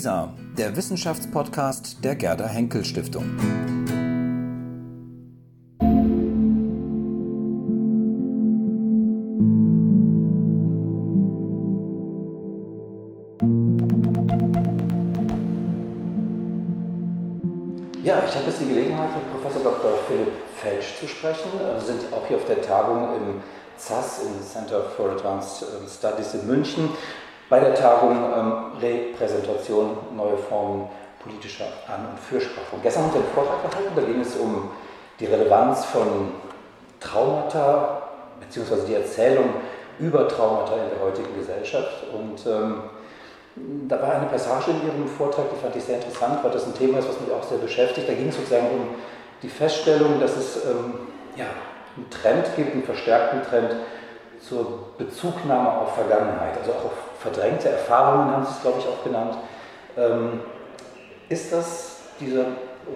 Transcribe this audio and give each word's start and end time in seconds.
WISA, 0.00 0.32
der 0.56 0.74
Wissenschaftspodcast 0.76 2.02
der 2.02 2.14
Gerda 2.14 2.46
Henkel 2.46 2.86
Stiftung. 2.86 3.24
Ja, 18.02 18.22
ich 18.26 18.34
habe 18.34 18.46
jetzt 18.46 18.60
die 18.62 18.68
Gelegenheit, 18.68 19.10
mit 19.14 19.30
Professor 19.32 19.62
Dr. 19.62 19.92
Philipp 20.08 20.32
Felsch 20.56 20.98
zu 20.98 21.08
sprechen. 21.08 21.50
Wir 21.52 21.78
sind 21.78 22.10
auch 22.10 22.26
hier 22.26 22.38
auf 22.38 22.46
der 22.46 22.62
Tagung 22.62 23.16
im 23.16 23.42
ZAS, 23.76 24.20
im 24.22 24.42
Center 24.42 24.82
for 24.96 25.10
Advanced 25.10 25.66
Studies 25.94 26.32
in 26.32 26.46
München 26.46 26.88
bei 27.50 27.58
der 27.58 27.74
Tagung 27.74 28.16
ähm, 28.16 28.52
Repräsentation, 28.80 29.98
neue 30.16 30.38
Formen 30.38 30.88
politischer 31.22 31.66
An- 31.86 32.08
und 32.12 32.18
Fürsprache. 32.18 32.76
Und 32.76 32.82
gestern 32.82 33.04
haben 33.04 33.12
wir 33.12 33.20
einen 33.20 33.34
Vortrag 33.34 33.70
gehalten, 33.70 33.92
da 33.94 34.02
ging 34.02 34.20
es 34.20 34.36
um 34.36 34.70
die 35.18 35.26
Relevanz 35.26 35.84
von 35.84 36.32
Traumata, 37.00 38.02
beziehungsweise 38.38 38.86
die 38.86 38.94
Erzählung 38.94 39.50
über 39.98 40.26
Traumata 40.28 40.74
in 40.74 40.90
der 40.90 41.04
heutigen 41.04 41.34
Gesellschaft. 41.36 42.04
Und 42.14 42.46
ähm, 42.46 42.84
da 43.88 44.00
war 44.00 44.14
eine 44.14 44.26
Passage 44.26 44.70
in 44.70 44.86
Ihrem 44.86 45.08
Vortrag, 45.08 45.46
die 45.50 45.60
fand 45.60 45.76
ich 45.76 45.84
sehr 45.84 45.96
interessant, 45.96 46.42
weil 46.42 46.52
das 46.52 46.66
ein 46.66 46.74
Thema 46.74 47.00
ist, 47.00 47.08
was 47.08 47.20
mich 47.20 47.30
auch 47.32 47.42
sehr 47.42 47.58
beschäftigt. 47.58 48.08
Da 48.08 48.14
ging 48.14 48.28
es 48.28 48.36
sozusagen 48.36 48.66
um 48.68 48.88
die 49.42 49.48
Feststellung, 49.48 50.20
dass 50.20 50.36
es 50.36 50.64
ähm, 50.64 50.94
ja, 51.36 51.46
einen 51.96 52.08
Trend 52.08 52.46
gibt, 52.56 52.72
einen 52.72 52.84
verstärkten 52.84 53.42
Trend 53.42 53.74
zur 54.40 54.94
Bezugnahme 54.96 55.80
auf 55.80 55.94
Vergangenheit, 55.96 56.56
also 56.58 56.72
auch 56.72 56.84
auf 56.86 57.09
verdrängte 57.20 57.68
Erfahrungen 57.68 58.32
haben 58.32 58.44
Sie 58.44 58.52
es, 58.52 58.62
glaube 58.62 58.80
ich, 58.80 58.88
auch 58.88 59.04
genannt. 59.04 59.36
Ähm, 59.96 60.40
ist 61.28 61.52
das 61.52 61.98
dieser 62.18 62.46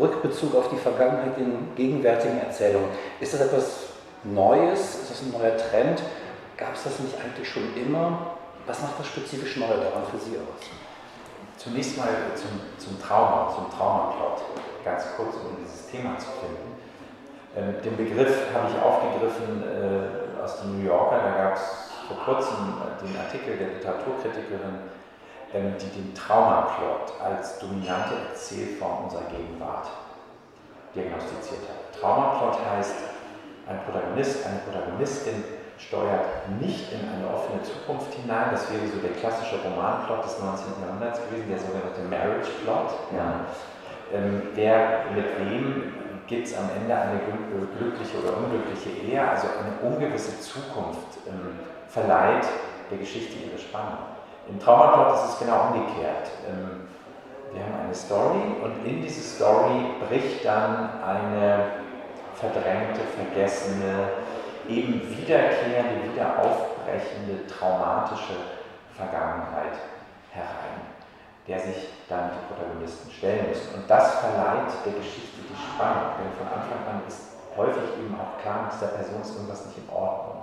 Rückbezug 0.00 0.55
auf 0.56 0.70
die 0.70 0.77
Vergangenheit 0.77 1.39
in 1.39 1.75
gegenwärtigen 1.77 2.41
Erzählungen, 2.41 2.89
ist 3.20 3.34
das 3.34 3.42
etwas 3.42 3.77
Neues? 4.25 4.80
Ist 4.80 5.11
das 5.11 5.22
ein 5.22 5.33
neuer 5.33 5.56
Trend? 5.56 6.02
Gab 6.56 6.75
es 6.75 6.84
das 6.84 6.98
nicht 7.00 7.14
eigentlich 7.22 7.48
schon 7.48 7.77
immer? 7.77 8.36
Was 8.67 8.80
macht 8.80 8.98
das 8.98 9.06
spezifisch 9.08 9.56
neu 9.56 9.69
daran 9.69 10.05
für 10.11 10.19
Sie 10.19 10.36
aus? 10.36 10.64
Zunächst 11.58 11.98
mal 11.98 12.08
zum, 12.34 12.61
zum 12.78 13.00
Trauma, 13.00 13.52
zum 13.55 13.70
Traumaplot, 13.70 14.42
ganz 14.84 15.05
kurz, 15.17 15.34
um 15.36 15.56
dieses 15.62 15.86
Thema 15.89 16.19
zu 16.19 16.27
finden. 16.41 16.75
Ähm, 17.56 17.75
den 17.84 17.97
Begriff 17.97 18.34
habe 18.55 18.69
ich 18.70 18.83
aufgegriffen 18.83 19.62
äh, 19.62 20.42
aus 20.42 20.61
dem 20.61 20.78
New 20.78 20.86
Yorker, 20.86 21.19
da 21.19 21.45
gab 21.45 21.56
es 21.56 21.94
vor 22.08 22.16
kurzem 22.24 22.80
äh, 22.80 23.05
den 23.05 23.16
Artikel 23.19 23.56
der 23.56 23.69
Literaturkritikerin, 23.74 24.91
ähm, 25.52 25.74
die 25.80 25.91
den 26.00 26.14
Traumaplot 26.14 27.12
als 27.22 27.58
dominante 27.58 28.14
Erzählform 28.30 29.05
unserer 29.05 29.24
Gegenwart 29.30 29.88
diagnostiziert 30.94 31.62
hat. 31.69 32.00
Traumaplot 32.00 32.58
heißt, 32.70 32.94
ein 33.66 33.80
Protagonist, 33.84 34.46
eine 34.46 34.58
Protagonistin 34.61 35.44
steuert 35.78 36.48
nicht 36.61 36.92
in 36.92 37.00
eine 37.08 37.27
offene 37.27 37.62
Zukunft 37.62 38.12
hinein. 38.14 38.52
Das 38.52 38.70
wäre 38.70 38.86
so 38.86 39.00
der 39.00 39.12
klassische 39.12 39.56
Romanplot 39.64 40.24
des 40.24 40.39
19. 40.39 40.84
Jahrhunderts 40.84 41.20
gewesen, 41.27 41.48
der 41.48 41.58
sogenannte 41.58 42.02
Marriage 42.08 42.50
Plot. 42.62 42.92
Ja. 43.16 43.46
Ähm, 44.12 44.42
wer 44.55 45.11
mit 45.14 45.27
wem 45.41 45.94
gibt 46.27 46.46
es 46.46 46.56
am 46.56 46.70
Ende 46.77 46.94
eine 46.94 47.20
glückliche 47.78 48.18
oder 48.22 48.36
unglückliche 48.36 48.91
Ehe, 48.91 49.20
also 49.20 49.48
eine 49.48 49.92
ungewisse 49.92 50.41
Zukunft 50.41 51.18
ähm, 51.27 51.58
verleiht 51.95 52.45
der 52.91 52.98
Geschichte 52.98 53.37
ihre 53.39 53.59
Spannung. 53.59 53.98
Im 54.48 54.59
Traumaplot 54.59 55.14
ist 55.14 55.31
es 55.31 55.39
genau 55.39 55.70
umgekehrt. 55.70 56.28
Ähm, 56.47 56.89
wir 57.55 57.62
haben 57.62 57.86
eine 57.86 57.95
Story 57.95 58.42
und 58.62 58.84
in 58.84 59.01
diese 59.01 59.23
Story 59.23 59.95
bricht 60.09 60.45
dann 60.45 60.91
eine 61.01 61.84
verdrängte, 62.35 63.01
vergessene, 63.14 64.11
eben 64.68 65.01
wiederkehrende, 65.17 66.11
wieder 66.11 66.35
aufbrechende, 66.42 67.46
traumatische 67.46 68.35
Vergangenheit 68.97 69.79
herein, 70.33 70.83
der 71.47 71.61
sich 71.61 71.91
dann 72.08 72.30
die 72.35 72.42
Protagonisten 72.52 73.08
stellen 73.13 73.48
müssen. 73.48 73.73
Und 73.74 73.89
das 73.89 74.18
verleiht 74.18 74.74
der 74.85 74.95
Geschichte 74.95 75.47
die 75.47 75.55
Spannung, 75.55 76.18
denn 76.18 76.35
von 76.35 76.48
Anfang 76.51 76.83
an 76.91 77.02
ist 77.07 77.39
häufig 77.57 77.86
eben 78.02 78.18
auch 78.18 78.42
klar, 78.42 78.67
mit 78.67 78.73
dieser 78.74 78.91
Person 78.98 79.23
ist 79.23 79.36
irgendwas 79.36 79.67
nicht 79.67 79.79
in 79.79 79.89
Ordnung. 79.95 80.33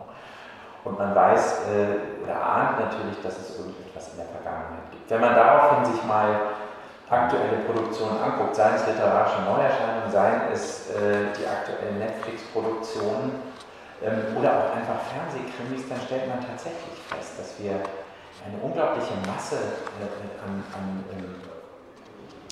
Und 0.84 0.98
man 0.98 1.14
weiß 1.14 1.62
äh, 1.70 2.24
oder 2.24 2.42
ahnt 2.42 2.80
natürlich, 2.80 3.22
dass 3.22 3.38
es 3.38 3.60
irgendetwas 3.60 4.10
in 4.12 4.18
der 4.18 4.26
Vergangenheit 4.28 4.90
gibt. 4.92 5.10
Wenn 5.10 5.22
man 5.22 5.36
daraufhin 5.36 5.94
sich 5.94 6.04
mal 6.06 6.58
aktuelle 7.10 7.58
Produktionen 7.68 8.18
anguckt, 8.24 8.56
seien 8.56 8.76
es 8.76 8.88
literarische 8.88 9.42
Neuerscheinungen, 9.44 10.10
seien 10.10 10.42
es 10.52 10.90
äh, 10.92 11.36
die 11.38 11.46
aktuellen 11.46 12.00
Netflix-Produktionen 12.00 13.36
ähm, 14.02 14.38
oder 14.40 14.58
auch 14.58 14.76
einfach 14.76 14.98
Fernsehkrimis, 15.12 15.90
dann 15.90 16.00
stellt 16.02 16.28
man 16.28 16.40
tatsächlich 16.40 16.98
fest, 17.10 17.38
dass 17.38 17.60
wir 17.60 17.84
eine 18.48 18.58
unglaubliche 18.64 19.14
Masse 19.28 19.58
äh, 20.00 20.48
an, 20.48 20.64
an, 20.74 21.04
ähm, 21.12 21.36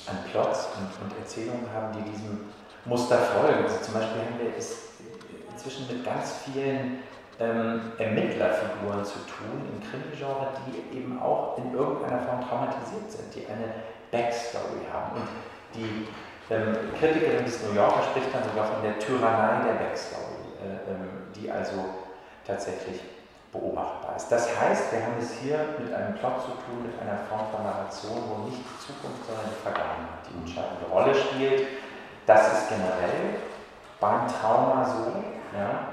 an 0.06 0.18
Plots 0.30 0.68
und, 0.76 0.92
und, 1.02 1.18
Erzählungen 1.18 1.66
haben, 1.74 1.96
die 1.96 2.10
diesem 2.12 2.52
Muster 2.84 3.16
folgen. 3.16 3.64
Also 3.64 3.80
zum 3.80 3.94
Beispiel 3.94 4.22
haben 4.22 4.38
wir 4.38 4.56
es 4.56 4.92
inzwischen 5.50 5.88
mit 5.88 6.04
ganz 6.04 6.44
vielen 6.44 7.02
ähm, 7.40 7.92
Ermittlerfiguren 7.98 9.04
zu 9.04 9.18
tun 9.20 9.64
im 9.72 9.80
Krimi-Genre, 9.80 10.48
die 10.66 10.96
eben 10.98 11.20
auch 11.20 11.56
in 11.58 11.72
irgendeiner 11.74 12.20
Form 12.22 12.46
traumatisiert 12.46 13.10
sind, 13.10 13.34
die 13.34 13.46
eine 13.46 13.72
Backstory 14.10 14.84
haben. 14.92 15.20
Und 15.20 15.28
die 15.74 16.06
ähm, 16.52 16.76
Kritikerin 16.98 17.44
des 17.44 17.62
New 17.64 17.74
Yorker 17.74 18.02
spricht 18.02 18.34
dann 18.34 18.44
sogar 18.44 18.66
von 18.66 18.82
der 18.82 18.98
Tyrannei 18.98 19.64
der 19.66 19.84
Backstory, 19.84 20.60
äh, 20.60 20.92
ähm, 20.92 21.32
die 21.34 21.50
also 21.50 21.84
tatsächlich 22.46 23.00
beobachtbar 23.52 24.16
ist. 24.16 24.28
Das 24.28 24.48
heißt, 24.60 24.92
wir 24.92 25.02
haben 25.02 25.18
es 25.18 25.32
hier 25.42 25.58
mit 25.78 25.92
einem 25.92 26.14
Plot 26.14 26.42
zu 26.42 26.50
tun, 26.62 26.86
mit 26.86 26.94
einer 27.00 27.18
Form 27.28 27.50
von 27.50 27.64
Narration, 27.64 28.22
wo 28.28 28.44
nicht 28.46 28.58
die 28.58 28.78
Zukunft, 28.78 29.26
sondern 29.26 29.46
die 29.50 29.62
Vergangenheit 29.62 30.22
die 30.28 30.38
entscheidende 30.38 30.86
Rolle 30.90 31.14
spielt. 31.14 31.66
Das 32.26 32.52
ist 32.52 32.68
generell 32.68 33.40
beim 33.98 34.28
Trauma 34.28 34.84
so. 34.84 35.10
Ja? 35.58 35.89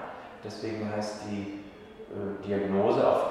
Deswegen 0.47 0.89
heißt 0.95 1.23
die 1.29 1.59
äh, 2.09 2.47
Diagnose, 2.47 3.05
auf, 3.05 3.21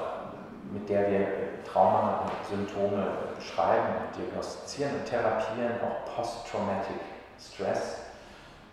mit 0.71 0.87
der 0.87 1.11
wir 1.11 1.27
Traumasymptome 1.65 3.07
beschreiben 3.35 3.95
diagnostizieren 4.15 4.93
und 4.95 5.05
therapieren, 5.05 5.73
auch 5.81 6.15
Post-Traumatic 6.15 7.01
Stress 7.39 7.97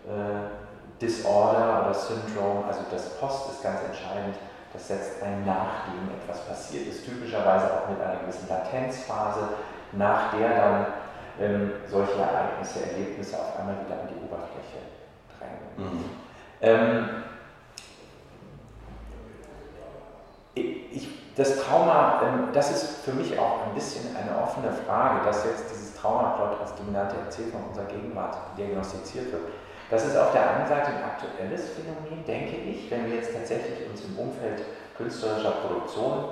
äh, 0.07 1.01
Disorder 1.01 1.83
oder 1.83 1.95
Syndrome. 1.95 2.65
Also 2.67 2.81
das 2.91 3.19
Post 3.19 3.51
ist 3.51 3.63
ganz 3.63 3.81
entscheidend. 3.83 4.37
Das 4.73 4.89
setzt 4.89 5.23
ein 5.23 5.45
nachdem 5.45 6.11
etwas 6.21 6.47
passiert 6.47 6.87
ist, 6.89 7.05
typischerweise 7.05 7.67
auch 7.73 7.89
mit 7.89 8.01
einer 8.01 8.21
gewissen 8.21 8.49
Latenzphase, 8.49 9.49
nach 9.93 10.35
der 10.37 10.49
dann 10.49 10.87
ähm, 11.41 11.73
solche 11.89 12.21
Ereignisse, 12.21 12.91
Erlebnisse 12.91 13.39
auf 13.39 13.59
einmal 13.59 13.77
wieder 13.85 14.01
an 14.01 14.09
die 14.09 14.25
Oberfläche 14.25 14.83
drängen. 15.39 15.93
Mhm. 15.93 16.05
Ähm, 16.61 17.09
ich, 20.55 21.09
das 21.37 21.59
Trauma, 21.65 22.23
ähm, 22.25 22.49
das 22.53 22.71
ist 22.71 23.05
für 23.05 23.13
mich 23.13 23.39
auch 23.39 23.67
ein 23.67 23.75
bisschen 23.75 24.17
eine 24.17 24.41
offene 24.41 24.71
Frage, 24.87 25.25
dass 25.25 25.45
jetzt 25.45 25.71
dieses 25.71 25.95
Traumaplot 25.95 26.61
als 26.61 26.75
dominante 26.77 27.17
Erzählung 27.17 27.65
unserer 27.69 27.87
Gegenwart 27.87 28.37
diagnostiziert 28.57 29.33
wird. 29.33 29.43
Das 29.91 30.07
ist 30.07 30.17
auf 30.17 30.33
der 30.33 30.49
einen 30.49 30.67
Seite 30.67 30.89
ein 30.89 31.05
aktuelles 31.05 31.71
Phänomen, 31.71 32.25
denke 32.25 32.57
ich, 32.57 32.91
wenn 32.91 33.07
wir 33.07 33.17
jetzt 33.17 33.35
tatsächlich 33.35 33.89
uns 33.91 34.03
im 34.05 34.19
Umfeld 34.19 34.63
künstlerischer 34.97 35.51
Produktion 35.51 36.31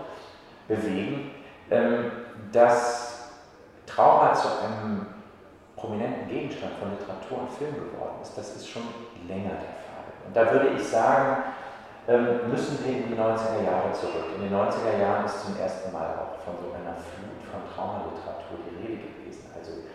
bewegen, 0.68 1.32
ähm, 1.70 2.10
dass 2.52 3.30
Trauma 3.86 4.34
zu 4.34 4.48
einem 4.48 5.06
prominenten 5.76 6.28
Gegenstand 6.28 6.72
von 6.78 6.92
Literatur 6.92 7.40
und 7.40 7.50
Film 7.50 7.74
geworden 7.74 8.22
ist. 8.22 8.36
Das 8.38 8.54
ist 8.54 8.68
schon 8.68 8.82
länger 9.26 9.50
der 9.50 9.74
Fall. 9.82 10.06
Und 10.26 10.36
da 10.36 10.52
würde 10.52 10.76
ich 10.76 10.82
sagen, 10.86 11.42
ähm, 12.08 12.50
müssen 12.50 12.84
wir 12.84 12.92
in 12.92 13.08
die 13.08 13.14
90er 13.14 13.62
Jahre 13.62 13.92
zurück. 13.92 14.34
In 14.34 14.42
den 14.42 14.54
90er 14.54 14.98
Jahren 14.98 15.24
ist 15.24 15.44
zum 15.44 15.56
ersten 15.56 15.92
Mal 15.92 16.18
auch 16.18 16.42
von 16.42 16.54
so 16.58 16.74
einer 16.74 16.98
Flut 16.98 17.38
von 17.46 17.62
Traumaliteratur 17.70 18.58
die 18.66 18.74
Rede 18.82 19.06
gewesen. 19.06 19.46
Also 19.54 19.86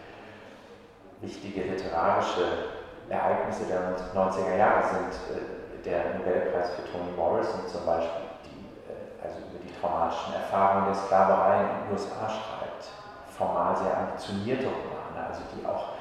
wichtige 1.19 1.63
literarische 1.63 2.80
Ereignisse 3.09 3.65
der 3.65 3.92
90er 4.15 4.56
Jahre 4.56 4.83
sind 4.88 5.12
äh, 5.36 5.83
der 5.83 6.15
Nobelpreis 6.15 6.71
für 6.75 6.83
Toni 6.92 7.12
Morrison 7.15 7.68
zum 7.68 7.86
Beispiel, 7.86 8.27
die 8.44 8.63
äh, 8.88 9.27
also 9.27 9.39
über 9.44 9.59
die 9.59 9.74
traumatischen 9.80 10.33
Erfahrungen 10.33 10.86
der 10.88 10.95
Sklaverei 10.95 11.62
in 11.62 11.68
den 11.68 11.92
USA 11.92 12.27
schreibt. 12.27 12.88
Formal 13.36 13.75
sehr 13.75 13.95
ambitionierte 13.95 14.65
Romane, 14.65 15.27
also 15.27 15.42
die 15.54 15.65
auch 15.65 15.94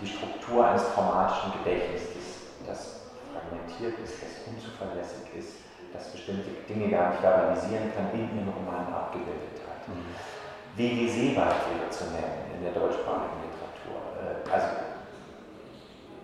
die 0.00 0.06
Struktur 0.06 0.66
eines 0.66 0.84
traumatischen 0.92 1.52
Gedächtnisses, 1.58 2.44
das 2.66 2.93
fragmentiert 3.44 3.98
ist, 4.00 4.22
das 4.22 4.48
unzuverlässig 4.48 5.28
ist, 5.36 5.52
das 5.92 6.10
bestimmte 6.10 6.50
Dinge 6.68 6.90
gar 6.90 7.10
nicht 7.10 7.20
verbalisieren 7.20 7.92
kann, 7.94 8.10
in 8.12 8.28
ihren 8.34 8.48
Romanen 8.48 8.92
abgebildet 8.92 9.60
hat. 9.68 9.86
Mhm. 9.88 10.14
W.G. 10.76 11.08
Seewald 11.08 11.62
wäre 11.70 11.90
zu 11.90 12.04
nennen 12.10 12.50
in 12.56 12.64
der 12.64 12.72
deutschsprachigen 12.72 13.46
Literatur. 13.46 14.02
Äh, 14.18 14.50
also 14.50 14.66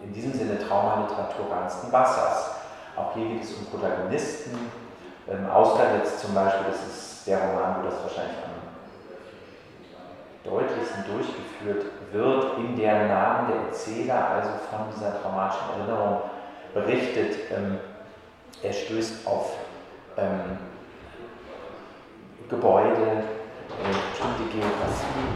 in 0.02 0.12
diesem 0.12 0.32
Sinne 0.32 0.58
Traumaliteratur 0.58 1.46
reinsten 1.50 1.93
Wassers. 1.93 2.56
Auch 2.96 3.14
hier 3.14 3.28
geht 3.28 3.44
es 3.44 3.55
um 3.55 3.66
Protagonisten. 3.66 4.73
Ähm, 5.28 5.49
Austerlitz 5.49 6.20
zum 6.20 6.34
Beispiel, 6.34 6.66
das 6.69 6.81
ist 6.87 7.26
der 7.26 7.38
Roman, 7.38 7.76
wo 7.78 7.88
das 7.88 8.02
wahrscheinlich 8.02 8.37
am 8.38 8.50
deutlichsten 10.43 11.05
durchgeführt 11.05 11.84
wird, 12.12 12.58
in 12.58 12.76
der 12.76 13.06
Namen 13.06 13.49
der 13.52 13.61
Erzähler 13.69 14.28
also 14.31 14.50
von 14.70 14.88
dieser 14.94 15.20
traumatischen 15.20 15.78
Erinnerung 15.78 16.23
berichtet. 16.75 17.37
Ähm, 17.50 17.78
er 18.62 18.72
stößt 18.72 19.26
auf 19.26 19.52
ähm, 20.17 20.58
Gebäude, 22.49 23.06
äh, 23.06 24.11
bestimmte 24.11 24.44
Geografie, 24.52 25.31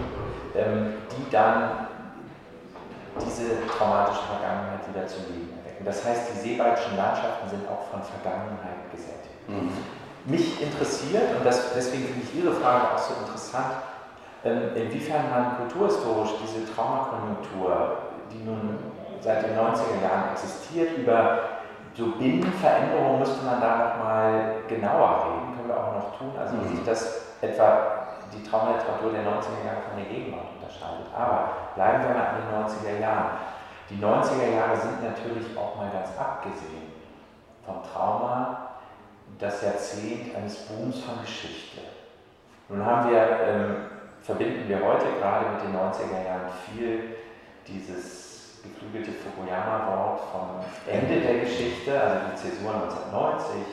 ähm, 0.57 0.95
die 1.11 1.31
dann 1.31 1.87
diese 3.25 3.67
traumatische 3.67 4.23
Vergangenheit 4.25 4.81
wieder 4.93 5.07
zum 5.07 5.23
Leben 5.33 5.51
erwecken. 5.59 5.85
Das 5.85 6.05
heißt, 6.05 6.33
die 6.33 6.39
seewaldschen 6.41 6.97
Landschaften 6.97 7.49
sind 7.49 7.63
auch 7.69 7.89
von 7.91 8.03
Vergangenheit 8.03 8.91
gesättigt. 8.91 9.49
Mhm. 9.49 9.71
Mich 10.27 10.61
interessiert, 10.61 11.37
und 11.37 11.45
das, 11.45 11.73
deswegen 11.75 12.05
finde 12.05 12.23
ich 12.25 12.35
Ihre 12.35 12.53
Frage 12.55 12.95
auch 12.95 12.99
so 12.99 13.15
interessant, 13.21 13.77
ähm, 14.45 14.75
inwiefern 14.75 15.31
man 15.31 15.57
kulturhistorisch 15.57 16.31
diese 16.43 16.67
Traumakonjunktur, 16.75 17.99
die 18.33 18.43
nun 18.45 18.79
seit 19.25 19.43
den 19.43 19.57
90er 19.57 20.05
Jahren 20.05 20.33
existiert, 20.33 20.99
über 20.99 21.39
so 21.97 22.13
Binnenveränderungen 22.19 23.21
müsste 23.21 23.45
man 23.45 23.61
da 23.61 23.97
nochmal 23.97 24.57
genauer 24.69 25.25
reden, 25.25 25.57
können 25.57 25.69
wir 25.69 25.79
auch 25.79 25.95
noch 25.95 26.19
tun. 26.19 26.33
Also 26.39 26.55
wie 26.61 26.69
mhm. 26.69 26.77
sich 26.77 26.85
das 26.85 27.37
etwa 27.41 28.05
die 28.35 28.43
Traumaliteratur 28.43 29.13
der 29.13 29.23
90er 29.23 29.65
Jahre 29.65 29.83
von 29.89 29.97
der 29.97 30.07
Gegenwart 30.13 30.49
unterscheidet. 30.59 31.07
Aber 31.17 31.73
bleiben 31.75 32.03
wir 32.03 32.11
mal 32.11 32.27
an 32.27 32.37
den 32.37 32.51
90er 32.53 33.01
Jahren. 33.01 33.31
Die 33.89 33.97
90er 33.97 34.57
Jahre 34.57 34.77
sind 34.77 35.03
natürlich 35.03 35.57
auch 35.57 35.77
mal 35.77 35.89
ganz 35.91 36.11
abgesehen 36.19 36.93
vom 37.65 37.77
Trauma 37.83 38.69
das 39.39 39.63
Jahrzehnt 39.63 40.35
eines 40.35 40.67
Booms 40.67 41.01
von 41.01 41.21
Geschichte. 41.21 41.81
Nun 42.69 42.85
haben 42.85 43.11
wir, 43.11 43.21
ähm, 43.47 43.77
verbinden 44.23 44.69
wir 44.69 44.77
heute 44.85 45.07
gerade 45.21 45.47
mit 45.51 45.63
den 45.63 45.77
90er 45.77 46.25
Jahren 46.27 46.51
viel 46.67 47.17
dieses 47.67 48.34
geflügelte 48.65 49.13
Fukuyama-Wort 49.13 50.21
vom 50.33 50.65
Ende 50.89 51.21
der 51.21 51.45
Geschichte, 51.45 51.93
also 51.93 52.33
die 52.33 52.37
Zäsur 52.37 52.73
1990, 52.73 53.69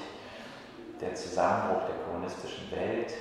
der 1.00 1.16
Zusammenbruch 1.16 1.88
der 1.88 1.98
kommunistischen 2.06 2.70
Welt, 2.72 3.16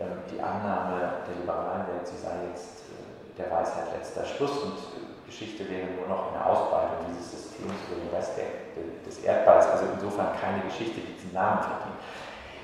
ähm, 0.00 0.24
die 0.32 0.40
Annahme 0.40 1.28
der 1.28 1.36
liberalen 1.36 1.86
Welt, 1.92 2.08
sie 2.08 2.16
sei 2.16 2.48
jetzt 2.48 2.88
äh, 2.88 3.36
der 3.36 3.52
Weisheit 3.52 3.92
letzter 3.92 4.24
Schluss 4.24 4.64
und 4.64 4.78
äh, 4.96 5.28
Geschichte 5.28 5.68
wäre 5.68 5.86
nur 5.94 6.08
noch 6.08 6.34
eine 6.34 6.42
Ausbreitung 6.44 7.06
dieses 7.12 7.30
Systems 7.30 7.78
über 7.86 8.02
den 8.02 8.10
Rest 8.10 8.32
des 8.34 9.18
Erdballs, 9.22 9.66
also 9.66 9.84
insofern 9.94 10.34
keine 10.40 10.60
Geschichte, 10.66 10.98
die 10.98 11.14
diesen 11.14 11.32
Namen 11.32 11.62
verdient. 11.62 12.00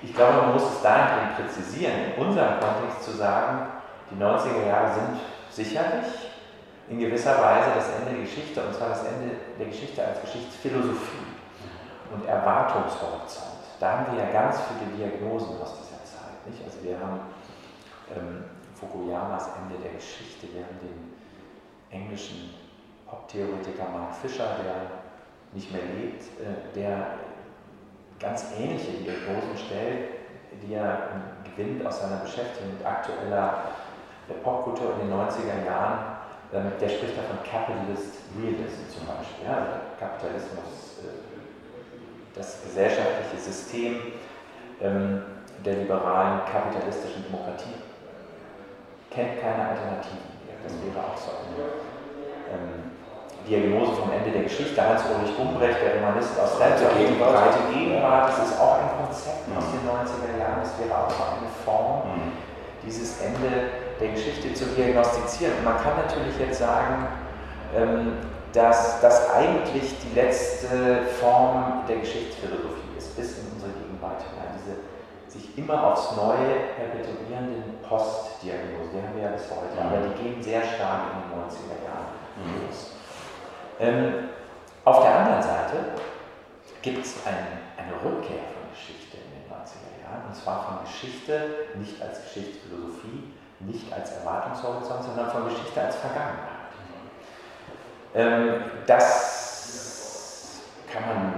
Ich 0.03 0.13
glaube, 0.13 0.43
man 0.43 0.53
muss 0.53 0.65
es 0.65 0.83
dahingehend 0.83 1.37
präzisieren, 1.37 1.95
in 2.11 2.27
unserem 2.27 2.59
Kontext 2.59 3.05
zu 3.05 3.13
sagen, 3.13 3.69
die 4.11 4.17
90er 4.17 4.67
Jahre 4.67 4.95
sind 4.95 5.21
sicherlich 5.51 6.26
in 6.89 6.99
gewisser 6.99 7.43
Weise 7.43 7.71
das 7.75 7.89
Ende 7.99 8.13
der 8.13 8.23
Geschichte, 8.23 8.63
und 8.63 8.75
zwar 8.75 8.91
das 8.91 9.05
Ende 9.05 9.35
der 9.59 9.67
Geschichte 9.67 10.05
als 10.05 10.21
Geschichtsphilosophie 10.21 11.27
und 12.15 12.27
Erwartungshorizont. 12.27 13.67
Da 13.81 13.99
haben 13.99 14.17
wir 14.17 14.25
ja 14.25 14.31
ganz 14.31 14.61
viele 14.69 14.97
Diagnosen 14.97 15.61
aus 15.61 15.75
dieser 15.81 15.97
nicht? 16.49 16.65
Also 16.65 16.83
wir 16.83 16.99
haben 16.99 17.21
ähm, 18.15 18.45
Fukuyamas 18.75 19.51
Ende 19.63 19.83
der 19.83 19.93
Geschichte, 19.93 20.47
wir 20.53 20.63
haben 20.63 20.79
den 20.81 21.17
englischen 21.91 22.55
Pop-Theoretiker 23.07 23.89
Mark 23.93 24.15
Fisher, 24.15 24.57
der 24.63 24.91
nicht 25.53 25.73
mehr 25.73 25.83
lebt, 25.83 26.23
äh, 26.41 26.75
der 26.75 27.19
ganz 28.19 28.47
ähnliche 28.59 28.93
Diagnosen 28.93 29.57
stellt, 29.57 30.09
die 30.63 30.75
er 30.75 31.11
gewinnt 31.45 31.87
aus 31.87 32.01
seiner 32.01 32.17
Beschäftigung 32.17 32.75
mit 32.75 32.87
aktueller 32.87 33.63
Popkultur 34.43 34.95
in 34.95 35.09
den 35.09 35.17
90er 35.17 35.65
Jahren. 35.67 36.16
Der 36.53 36.89
spricht 36.89 37.19
da 37.19 37.23
von 37.27 37.43
Capitalist 37.43 38.23
Realism 38.39 38.87
zum 38.87 39.07
Beispiel. 39.07 39.45
Ja? 39.45 39.67
Also 39.67 39.73
Kapitalismus, 39.99 41.03
äh, 41.03 41.27
das 42.35 42.63
gesellschaftliche 42.63 43.43
System. 43.43 44.13
Ähm, 44.81 45.23
der 45.65 45.83
liberalen 45.83 46.41
kapitalistischen 46.45 47.25
Demokratie 47.25 47.81
kennt 49.11 49.41
keine 49.41 49.73
Alternativen 49.73 50.37
mehr. 50.45 50.61
Das 50.63 50.73
wäre 50.79 51.01
auch 51.01 51.17
so 51.17 51.33
eine 51.33 51.65
ähm, 52.53 52.93
Diagnose 53.49 53.97
vom 53.97 54.13
Ende 54.13 54.31
der 54.31 54.45
Geschichte. 54.45 54.77
Hans-Ulrich 54.77 55.35
Gumbrecht, 55.37 55.81
der 55.81 55.97
Romanist 55.97 56.39
aus 56.39 56.57
Stanford, 56.57 56.99
die 56.99 57.17
breite 57.17 57.63
Gegenwart, 57.73 58.29
das 58.31 58.51
ist 58.51 58.61
auch 58.61 58.79
ein 58.79 58.91
Konzept 59.01 59.49
aus 59.57 59.67
den 59.73 59.83
90er 59.89 60.39
Jahren, 60.39 60.61
das 60.61 60.77
wäre 60.79 60.93
auch 60.93 61.11
so 61.11 61.23
eine 61.23 61.51
Form, 61.65 62.11
mhm. 62.11 62.33
dieses 62.85 63.23
Ende 63.23 63.86
der 64.01 64.09
Geschichte 64.09 64.53
zu 64.55 64.67
diagnostizieren. 64.67 65.59
Und 65.59 65.65
man 65.65 65.77
kann 65.79 65.97
natürlich 65.97 66.39
jetzt 66.39 66.59
sagen, 66.59 67.09
ähm, 67.75 68.13
dass 68.53 69.01
das 69.01 69.31
eigentlich 69.31 69.95
die 70.01 70.15
letzte 70.15 71.03
Form 71.21 71.85
der 71.89 71.97
Geschichtsphilosophie 71.97 72.97
ist, 72.97 73.17
bis 73.17 73.39
in 73.39 73.53
unsere 73.53 73.73
Gegenwart 73.73 74.23
hinein. 74.23 74.57
Diese 74.57 74.77
sich 75.29 75.59
immer 75.59 75.93
aufs 75.93 76.17
Neue 76.17 76.73
perpetuierenden 76.77 77.79
Postdiagnosen, 77.83 78.91
die 78.95 79.03
haben 79.03 79.17
wir 79.17 79.25
ja 79.25 79.31
bis 79.31 79.51
heute, 79.51 79.75
mhm. 79.75 79.87
aber 79.87 80.09
die 80.09 80.23
gehen 80.23 80.43
sehr 80.43 80.63
stark 80.63 81.13
in 81.13 81.29
den 81.29 81.37
90er 81.37 81.79
Jahren 81.85 82.09
mhm. 82.41 82.67
los. 82.67 82.97
Ähm, 83.79 84.29
auf 84.85 85.03
der 85.03 85.15
anderen 85.15 85.43
Seite 85.43 85.77
gibt 86.81 87.05
es 87.05 87.27
ein, 87.27 87.61
eine 87.77 87.93
Rückkehr 88.05 88.47
von 88.55 88.71
Geschichte 88.73 89.19
in 89.19 89.43
den 89.43 89.45
90er 89.51 89.93
Jahren, 90.01 90.29
und 90.29 90.35
zwar 90.35 90.65
von 90.65 90.85
Geschichte 90.85 91.67
nicht 91.75 92.01
als 92.01 92.23
Geschichtsphilosophie, 92.23 93.35
nicht 93.61 93.93
als 93.93 94.13
Erwartungshorizont, 94.13 95.05
sondern 95.05 95.31
von 95.31 95.45
Geschichte 95.45 95.81
als 95.81 95.97
Vergangenheit. 95.97 96.57
Ähm, 98.15 98.65
das 98.87 100.61
kann 100.93 101.03
man 101.07 101.35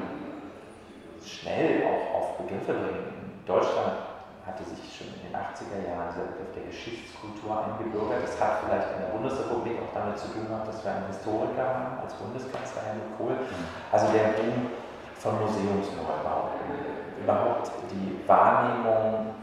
schnell 1.25 1.83
auch 1.85 2.15
auf 2.15 2.39
Begriffe 2.39 2.73
bringen. 2.73 3.43
Deutschland 3.47 3.99
hatte 4.47 4.65
sich 4.65 4.81
schon 4.97 5.09
in 5.15 5.29
den 5.29 5.37
80er 5.37 5.79
Jahren 5.85 6.09
dieser 6.11 6.27
Begriff 6.33 6.53
der 6.57 6.65
Geschichtskultur 6.73 7.53
eingebürgert. 7.53 8.25
Das 8.25 8.41
hat 8.41 8.65
vielleicht 8.65 8.89
in 8.97 9.01
der 9.05 9.13
Bundesrepublik 9.13 9.77
auch 9.83 9.93
damit 9.95 10.19
zu 10.19 10.29
tun 10.29 10.49
gehabt, 10.49 10.69
dass 10.69 10.83
wir 10.85 10.93
einen 10.93 11.07
Historiker 11.13 11.67
haben 11.69 12.01
als 12.03 12.15
Bundeskanzler 12.15 12.83
Helmut 12.83 13.13
Kohl. 13.19 13.35
Also 13.93 14.07
der 14.13 14.39
Boom 14.41 14.73
von 15.19 15.35
Museumsneubau, 15.41 16.55
überhaupt 17.21 17.73
die 17.91 18.17
Wahrnehmung 18.27 19.35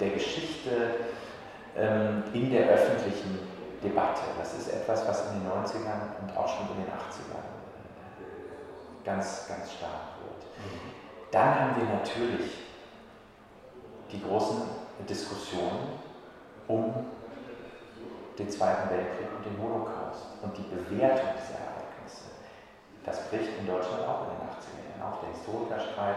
der 0.00 0.10
Geschichte 0.10 1.06
in 1.76 2.50
der 2.50 2.68
öffentlichen 2.68 3.38
Debatte. 3.82 4.22
Das 4.38 4.54
ist 4.54 4.68
etwas, 4.72 5.06
was 5.08 5.26
in 5.30 5.40
den 5.40 5.50
90ern 5.50 6.22
und 6.22 6.36
auch 6.36 6.48
schon 6.48 6.68
in 6.76 6.84
den 6.84 6.92
80ern 6.92 7.44
äh, 8.20 9.04
ganz, 9.04 9.48
ganz 9.48 9.72
stark 9.72 10.18
wird. 10.22 10.44
Mhm. 10.58 10.80
Dann 11.32 11.60
haben 11.60 11.76
wir 11.80 11.94
natürlich 11.94 12.58
die 14.12 14.22
großen 14.22 14.62
Diskussionen 15.08 15.98
um 16.68 16.94
den 18.38 18.48
Zweiten 18.50 18.90
Weltkrieg 18.90 19.28
und 19.36 19.44
den 19.44 19.60
Holocaust 19.62 20.26
und 20.42 20.56
die 20.56 20.62
Bewertung 20.62 21.30
dieser 21.34 21.58
Ereignisse. 21.58 22.30
Das 23.04 23.28
bricht 23.28 23.58
in 23.58 23.66
Deutschland 23.66 24.02
auch 24.02 24.22
in 24.22 24.38
den 24.38 24.48
80er 24.48 24.98
Jahren 24.98 25.12
auf, 25.12 25.20
der 25.20 25.30
Historikerstreit 25.30 26.16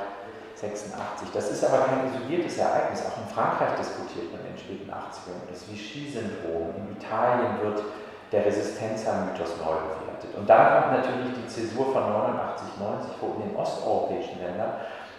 86. 0.60 1.30
Das 1.34 1.52
ist 1.52 1.64
aber 1.64 1.86
kein 1.86 2.08
isoliertes 2.08 2.58
Ereignis. 2.58 3.04
Auch 3.06 3.18
in 3.22 3.34
Frankreich 3.34 3.76
diskutiert 3.78 4.32
man 4.32 4.42
in 4.42 4.56
den 4.56 4.58
späten 4.58 4.90
80ern 4.90 5.46
das 5.50 5.70
Vichy-Syndrom. 5.70 6.74
In 6.76 6.98
Italien 6.98 7.62
wird 7.62 7.84
der 8.32 8.46
Resistenza-Mythos 8.46 9.58
neu 9.58 9.78
bewertet. 9.78 10.36
Und 10.36 10.50
dann 10.50 10.82
kommt 10.82 10.94
natürlich 11.00 11.34
die 11.38 11.48
Zäsur 11.48 11.94
von 11.94 12.10
89, 12.10 12.68
90, 12.80 13.12
wo 13.22 13.42
in 13.42 13.50
den 13.50 13.56
osteuropäischen 13.56 14.42
Ländern 14.42 14.72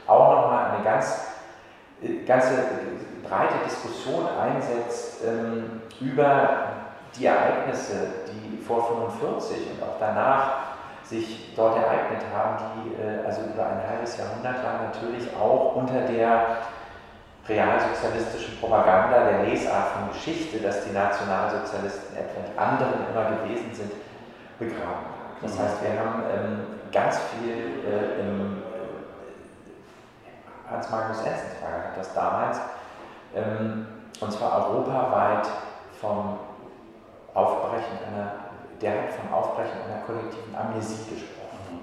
auch 0.07 0.43
nochmal 0.43 0.73
eine 0.73 0.85
ganz 0.85 1.29
ganze 2.27 2.53
breite 3.29 3.65
Diskussion 3.65 4.25
einsetzt 4.41 5.25
ähm, 5.27 5.83
über 6.01 6.69
die 7.19 7.27
Ereignisse, 7.27 8.07
die 8.29 8.63
vor 8.63 8.87
45 8.87 9.73
und 9.73 9.83
auch 9.83 9.97
danach 9.99 10.68
sich 11.09 11.55
dort 11.57 11.77
ereignet 11.77 12.23
haben, 12.35 12.57
die 12.77 13.03
äh, 13.03 13.25
also 13.27 13.43
über 13.43 13.67
ein 13.67 13.81
halbes 13.89 14.19
Jahrhundert 14.19 14.63
lang 14.63 14.93
natürlich 14.93 15.35
auch 15.35 15.77
unter 15.77 16.03
der 16.03 16.59
realsozialistischen 17.49 18.59
Propaganda, 18.61 19.31
der 19.31 19.43
Lesart 19.45 19.89
von 19.89 20.09
Geschichte, 20.13 20.59
dass 20.59 20.85
die 20.85 20.93
Nationalsozialisten 20.93 22.17
etwa 22.17 22.41
die 22.45 22.59
anderen 22.59 23.09
immer 23.11 23.39
gewesen 23.41 23.73
sind, 23.73 23.93
begraben. 24.59 25.17
Das 25.41 25.55
mhm. 25.55 25.63
heißt, 25.63 25.83
wir 25.83 25.99
haben 25.99 26.23
ähm, 26.31 26.67
ganz 26.93 27.19
viel 27.19 27.85
äh, 27.87 28.21
im 28.21 28.63
Hans 30.71 30.91
Magnus 30.91 31.19
Enzensberger 31.19 31.85
hat 31.85 31.97
das 31.97 32.13
damals, 32.13 32.61
ähm, 33.35 33.87
und 34.21 34.31
zwar 34.31 34.69
europaweit 34.69 35.49
vom 35.99 36.39
Aufbrechen 37.33 37.99
einer, 38.07 38.33
der 38.81 39.03
hat 39.03 39.13
vom 39.13 39.33
Aufbrechen 39.33 39.81
einer 39.87 40.03
kollektiven 40.07 40.55
Amnesie 40.55 41.11
gesprochen. 41.11 41.83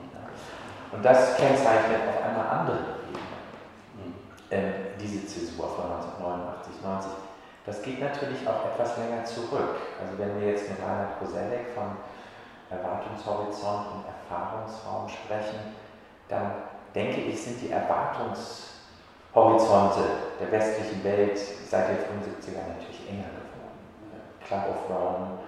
Und 0.91 1.03
das 1.03 1.35
kennzeichnet 1.35 2.07
auf 2.07 2.23
einmal 2.23 2.47
andere 2.47 2.77
Ebenen. 3.09 4.13
Ähm, 4.49 4.73
diese 4.99 5.25
Zäsur 5.27 5.67
von 5.67 5.91
1989, 5.91 6.81
90. 6.81 7.11
Das 7.65 7.81
geht 7.81 7.99
natürlich 7.99 8.47
auch 8.47 8.63
etwas 8.71 8.95
länger 8.97 9.25
zurück. 9.25 9.75
Also 9.99 10.17
wenn 10.17 10.39
wir 10.39 10.51
jetzt 10.51 10.69
mit 10.69 10.79
Reinhard 10.79 11.19
Koselleck 11.19 11.67
von 11.73 11.97
Erwartungshorizont 12.69 13.87
und 13.91 14.05
Erfahrungsraum 14.05 15.09
sprechen, 15.09 15.75
dann 16.29 16.53
denke 16.93 17.19
ich, 17.21 17.43
sind 17.43 17.59
die 17.61 17.71
Erwartungshorizonte 17.71 20.03
der 20.39 20.51
westlichen 20.51 21.03
Welt 21.03 21.37
seit 21.37 21.89
den 21.89 21.97
75ern 21.97 22.77
natürlich 22.77 23.09
enger 23.09 23.31
geworden. 23.35 23.55
Club 24.45 24.69
of 24.69 24.89
Rome, 24.89 25.39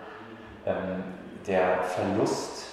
ähm, 0.65 1.03
der 1.47 1.83
Verlust 1.83 2.65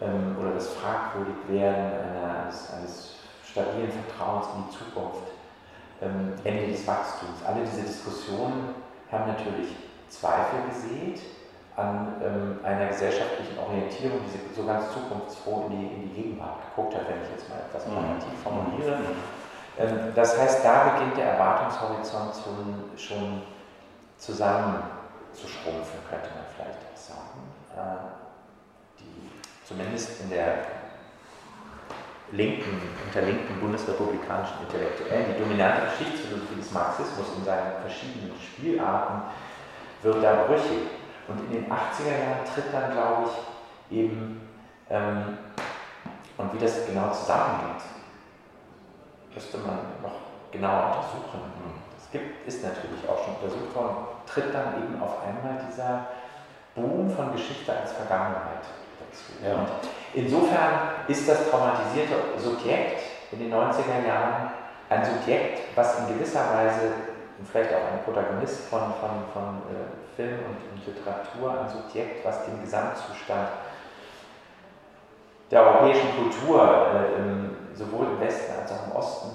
ähm, 0.00 0.36
oder 0.40 0.52
das 0.54 0.68
Fragwürdigwerden 0.68 1.92
eines, 2.44 2.72
eines 2.72 3.14
stabilen 3.44 3.90
Vertrauens 3.90 4.46
in 4.54 4.64
die 4.64 4.76
Zukunft, 4.76 5.32
ähm, 6.02 6.34
Ende 6.44 6.72
des 6.72 6.86
Wachstums. 6.86 7.44
Alle 7.46 7.64
diese 7.64 7.82
Diskussionen 7.82 8.74
haben 9.10 9.26
natürlich 9.28 9.74
Zweifel 10.08 10.60
gesät 10.68 11.22
an 11.76 12.14
ähm, 12.22 12.58
einer 12.64 12.88
gesellschaftlichen 12.88 13.56
Orientierung, 13.58 14.20
die 14.26 14.54
so 14.54 14.66
ganz 14.66 14.92
zukunftsfroh 14.92 15.66
in 15.68 15.78
die, 15.78 15.86
in 15.94 16.02
die 16.08 16.22
Gegenwart 16.22 16.58
geguckt 16.70 16.94
hat, 16.94 17.02
wenn 17.08 17.22
ich 17.22 17.30
jetzt 17.30 17.48
mal 17.48 17.58
etwas 17.58 17.86
normativ 17.86 18.32
mhm. 18.32 18.42
formuliere. 18.42 18.98
Ähm, 19.78 20.12
das 20.14 20.36
heißt, 20.36 20.64
da 20.64 20.90
beginnt 20.90 21.16
der 21.16 21.32
Erwartungshorizont 21.32 22.34
schon, 22.34 22.98
schon 22.98 23.42
zusammen 24.18 24.82
zu 25.32 25.46
schrumpfen, 25.46 26.00
könnte 26.10 26.28
man 26.34 26.44
vielleicht 26.56 26.87
die, 28.98 29.66
zumindest 29.66 30.20
in 30.22 30.30
der 30.30 30.64
linken, 32.32 32.80
unter 33.06 33.22
linken 33.22 33.60
bundesrepublikanischen 33.60 34.56
Intellektuellen, 34.66 35.34
die 35.34 35.42
dominante 35.42 35.82
Geschichtsphilosophie 35.86 36.56
des 36.56 36.72
Marxismus 36.72 37.26
in 37.38 37.44
seinen 37.44 37.80
verschiedenen 37.80 38.32
Spielarten 38.38 39.22
wird 40.02 40.22
da 40.22 40.44
brüchig. 40.44 40.98
Und 41.28 41.40
in 41.46 41.52
den 41.52 41.64
80er 41.66 42.08
Jahren 42.08 42.44
tritt 42.54 42.72
dann, 42.72 42.92
glaube 42.92 43.28
ich, 43.28 43.98
eben, 43.98 44.48
ähm, 44.88 45.38
und 46.36 46.54
wie 46.54 46.58
das 46.58 46.86
genau 46.86 47.10
zusammenhängt, 47.12 47.82
müsste 49.34 49.58
man 49.58 49.78
noch 50.02 50.28
genauer 50.50 50.96
untersuchen. 50.96 51.52
Es 51.98 52.10
gibt, 52.10 52.46
ist 52.46 52.62
natürlich 52.62 53.06
auch 53.08 53.22
schon 53.24 53.34
untersucht 53.34 53.74
worden, 53.74 53.96
tritt 54.26 54.54
dann 54.54 54.82
eben 54.82 55.02
auf 55.02 55.16
einmal 55.22 55.60
dieser 55.68 56.06
Boom 56.80 57.10
von 57.10 57.32
Geschichte 57.32 57.72
als 57.72 57.92
Vergangenheit 57.92 58.64
dazu. 59.00 59.32
Ja. 59.44 59.54
Und 59.60 59.68
insofern 60.14 60.72
ist 61.06 61.28
das 61.28 61.50
traumatisierte 61.50 62.14
Subjekt 62.38 63.02
in 63.32 63.40
den 63.40 63.52
90er 63.52 64.06
Jahren 64.06 64.50
ein 64.88 65.04
Subjekt, 65.04 65.76
was 65.76 65.98
in 66.00 66.14
gewisser 66.14 66.40
Weise 66.54 66.92
vielleicht 67.50 67.72
auch 67.72 67.92
ein 67.92 68.02
Protagonist 68.04 68.68
von, 68.68 68.80
von, 69.00 69.10
von 69.32 69.62
äh, 69.70 70.16
Film 70.16 70.38
und, 70.38 70.72
und, 70.72 70.86
Literatur, 70.86 71.60
ein 71.60 71.68
Subjekt, 71.68 72.24
was 72.24 72.44
dem 72.46 72.60
Gesamtzustand 72.60 73.48
der 75.50 75.62
europäischen 75.62 76.08
Kultur 76.16 76.86
äh, 76.94 77.20
im, 77.20 77.56
sowohl 77.74 78.06
im 78.06 78.20
Westen 78.20 78.52
als 78.60 78.72
auch 78.72 78.86
im 78.86 78.96
Osten 78.96 79.30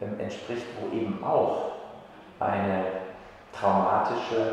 äh, 0.00 0.22
entspricht, 0.22 0.66
wo 0.80 0.94
eben 0.94 1.22
auch 1.24 1.72
eine 2.38 2.84
traumatische, 3.58 4.52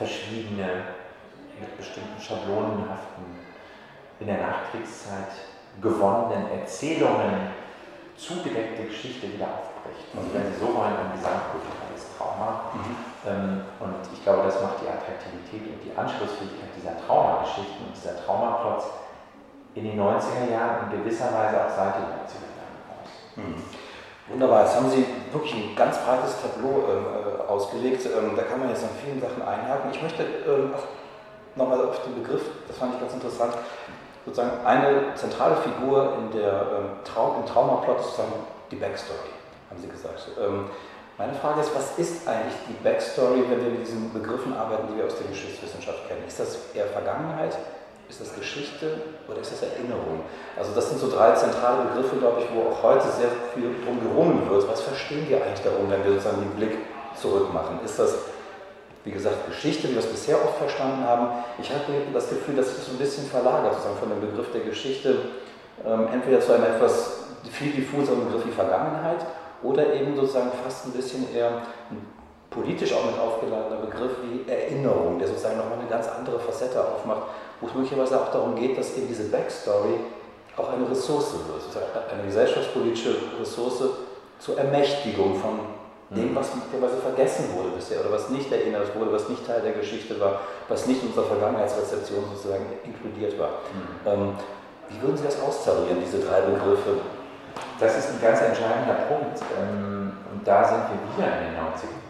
verschwiegene, 0.00 0.96
mit 1.60 1.76
bestimmten 1.76 2.16
schablonenhaften, 2.16 3.36
in 4.18 4.26
der 4.26 4.40
Nachkriegszeit 4.40 5.28
gewonnenen 5.80 6.48
Erzählungen 6.56 7.52
zugedeckte 8.16 8.88
Geschichte 8.88 9.28
wieder 9.28 9.44
aufbricht. 9.44 10.08
Also 10.16 10.28
wenn 10.32 10.48
Sie 10.48 10.56
so 10.56 10.72
wollen, 10.72 10.96
ein 10.96 11.12
gesamtkulturelles 11.12 12.16
Trauma. 12.16 12.72
Mhm. 12.72 12.96
Ähm, 13.28 13.60
und 13.80 14.00
ich 14.12 14.24
glaube, 14.24 14.48
das 14.48 14.56
macht 14.60 14.80
die 14.80 14.88
Attraktivität 14.88 15.68
und 15.68 15.80
die 15.84 15.92
Anschlussfähigkeit 15.92 16.72
dieser 16.76 16.96
Traumageschichten 17.04 17.84
und 17.84 17.92
dieser 17.92 18.24
Traumaplots 18.24 18.88
in 19.76 19.84
den 19.84 20.00
90er 20.00 20.48
Jahren 20.48 20.88
in 20.88 21.04
gewisser 21.04 21.28
Weise 21.28 21.60
auch 21.60 21.72
seit 21.72 22.00
den 22.00 22.08
90er 22.16 22.48
Jahren 22.56 22.80
aus. 22.88 23.08
Mhm. 23.36 23.60
Wunderbar, 24.32 24.64
jetzt 24.64 24.76
haben 24.76 24.88
Sie 24.88 25.04
wirklich 25.32 25.54
ein 25.54 25.76
ganz 25.76 25.98
breites 25.98 26.36
Tableau 26.40 26.84
äh, 26.88 27.48
ausgelegt. 27.50 28.06
Ähm, 28.06 28.36
da 28.36 28.42
kann 28.42 28.60
man 28.60 28.68
jetzt 28.70 28.84
an 28.84 28.90
vielen 29.04 29.20
Sachen 29.20 29.42
einhaken. 29.42 29.90
Ich 29.92 30.02
möchte 30.02 30.22
ähm, 30.22 30.72
nochmal 31.56 31.84
auf 31.84 32.02
den 32.04 32.22
Begriff, 32.22 32.42
das 32.66 32.76
fand 32.76 32.94
ich 32.94 33.00
ganz 33.00 33.12
interessant, 33.14 33.54
sozusagen 34.24 34.64
eine 34.64 35.14
zentrale 35.14 35.56
Figur 35.56 36.16
in 36.18 36.38
der, 36.38 36.52
ähm, 36.52 36.86
Traum, 37.04 37.40
im 37.40 37.46
Traumaplot 37.46 37.98
ist 37.98 38.06
sozusagen 38.06 38.32
die 38.70 38.76
Backstory, 38.76 39.30
haben 39.70 39.80
Sie 39.80 39.88
gesagt. 39.88 40.28
Ähm, 40.40 40.66
meine 41.18 41.34
Frage 41.34 41.60
ist, 41.60 41.74
was 41.74 41.98
ist 41.98 42.26
eigentlich 42.26 42.54
die 42.68 42.82
Backstory, 42.82 43.44
wenn 43.48 43.62
wir 43.62 43.70
mit 43.72 43.86
diesen 43.86 44.12
Begriffen 44.12 44.54
arbeiten, 44.54 44.88
die 44.88 44.96
wir 44.96 45.04
aus 45.04 45.18
der 45.18 45.28
Geschichtswissenschaft 45.28 46.08
kennen? 46.08 46.24
Ist 46.26 46.40
das 46.40 46.58
eher 46.74 46.86
Vergangenheit? 46.86 47.58
Ist 48.10 48.20
das 48.20 48.34
Geschichte 48.34 48.98
oder 49.28 49.40
ist 49.40 49.52
das 49.52 49.62
Erinnerung? 49.62 50.26
Also 50.58 50.72
das 50.74 50.90
sind 50.90 51.00
so 51.00 51.08
drei 51.08 51.32
zentrale 51.32 51.88
Begriffe, 51.88 52.16
glaube 52.16 52.42
ich, 52.42 52.46
wo 52.52 52.70
auch 52.70 52.82
heute 52.82 53.06
sehr 53.06 53.30
viel 53.54 53.70
drum 53.84 54.02
gerungen 54.02 54.50
wird. 54.50 54.68
Was 54.68 54.82
verstehen 54.82 55.28
wir 55.28 55.38
eigentlich 55.38 55.62
darum, 55.62 55.88
wenn 55.88 56.02
wir 56.04 56.12
sozusagen 56.14 56.42
den 56.42 56.56
Blick 56.58 56.76
zurückmachen? 57.14 57.78
Ist 57.84 57.98
das 57.98 58.18
wie 59.04 59.12
gesagt, 59.12 59.46
Geschichte, 59.46 59.88
wie 59.88 59.92
wir 59.92 60.00
es 60.00 60.06
bisher 60.06 60.36
oft 60.36 60.58
verstanden 60.58 61.04
haben. 61.04 61.42
Ich 61.58 61.70
hatte 61.70 61.92
das 62.12 62.28
Gefühl, 62.28 62.56
dass 62.56 62.66
das 62.66 62.84
so 62.84 62.92
ein 62.92 62.98
bisschen 62.98 63.26
verlagert, 63.26 63.72
sozusagen 63.74 63.98
von 63.98 64.10
dem 64.10 64.20
Begriff 64.20 64.52
der 64.52 64.60
Geschichte, 64.60 65.16
ähm, 65.86 66.08
entweder 66.12 66.40
zu 66.40 66.52
einem 66.52 66.64
etwas 66.64 67.24
viel 67.50 67.72
diffuseren 67.72 68.26
Begriff 68.26 68.46
wie 68.46 68.52
Vergangenheit 68.52 69.24
oder 69.62 69.94
eben 69.94 70.14
sozusagen 70.16 70.50
fast 70.62 70.86
ein 70.86 70.92
bisschen 70.92 71.34
eher 71.34 71.62
ein 71.90 72.06
politisch 72.50 72.92
auch 72.92 73.06
mit 73.06 73.18
aufgeladener 73.18 73.76
Begriff 73.76 74.12
wie 74.22 74.50
Erinnerung, 74.50 75.18
der 75.18 75.28
sozusagen 75.28 75.56
nochmal 75.56 75.78
eine 75.78 75.88
ganz 75.88 76.08
andere 76.08 76.38
Facette 76.38 76.80
aufmacht, 76.80 77.22
wo 77.60 77.68
es 77.68 77.74
möglicherweise 77.74 78.20
auch 78.20 78.30
darum 78.32 78.56
geht, 78.56 78.76
dass 78.76 78.96
eben 78.96 79.08
diese 79.08 79.24
Backstory 79.24 80.00
auch 80.56 80.72
eine 80.72 80.90
Ressource 80.90 81.32
wird, 81.32 81.62
sozusagen 81.62 81.86
eine 82.12 82.24
gesellschaftspolitische 82.24 83.14
Ressource 83.38 83.84
zur 84.38 84.58
Ermächtigung 84.58 85.36
von 85.36 85.60
dem, 86.10 86.34
was 86.34 86.54
möglicherweise 86.54 87.00
vergessen 87.00 87.54
wurde 87.54 87.70
bisher 87.70 88.00
oder 88.00 88.10
was 88.10 88.30
nicht 88.30 88.50
erinnert 88.50 88.94
wurde, 88.96 89.12
was 89.12 89.28
nicht 89.28 89.46
Teil 89.46 89.62
der 89.62 89.72
Geschichte 89.72 90.18
war, 90.18 90.40
was 90.68 90.86
nicht 90.86 91.02
in 91.02 91.08
unserer 91.10 91.26
Vergangenheitsrezeption 91.26 92.24
sozusagen 92.34 92.66
inkludiert 92.84 93.38
war. 93.38 93.62
Mhm. 93.70 94.10
Ähm, 94.10 94.34
wie 94.88 95.00
würden 95.02 95.16
Sie 95.16 95.22
das 95.22 95.40
austarieren, 95.40 96.02
diese 96.04 96.18
drei 96.18 96.40
Begriffe? 96.40 96.98
Das 97.78 97.96
ist 97.96 98.10
ein 98.10 98.20
ganz 98.20 98.40
entscheidender 98.42 99.06
Punkt. 99.06 99.38
Ähm, 99.54 100.12
und 100.32 100.46
da 100.46 100.64
sind 100.64 100.82
wir 100.90 100.98
wieder 101.14 101.30
in 101.38 101.52
den 101.52 101.54
90er 101.62 101.94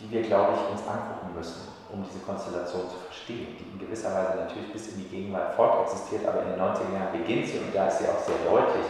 die 0.00 0.10
wir, 0.10 0.22
glaube 0.22 0.54
ich, 0.54 0.62
uns 0.70 0.86
angucken 0.86 1.34
müssen, 1.34 1.68
um 1.90 2.04
diese 2.04 2.24
Konstellation 2.24 2.88
zu 2.88 2.96
verstehen, 3.10 3.56
die 3.58 3.66
in 3.66 3.78
gewisser 3.78 4.14
Weise 4.14 4.38
natürlich 4.38 4.72
bis 4.72 4.94
in 4.94 5.02
die 5.02 5.08
Gegenwart 5.08 5.54
fortexistiert, 5.54 6.26
aber 6.26 6.42
in 6.42 6.54
den 6.54 6.60
90er 6.60 6.94
Jahren 6.94 7.12
beginnt 7.12 7.46
sie 7.46 7.58
und 7.58 7.74
da 7.74 7.88
ist 7.88 7.98
sie 7.98 8.06
auch 8.06 8.22
sehr 8.22 8.38
deutlich. 8.46 8.86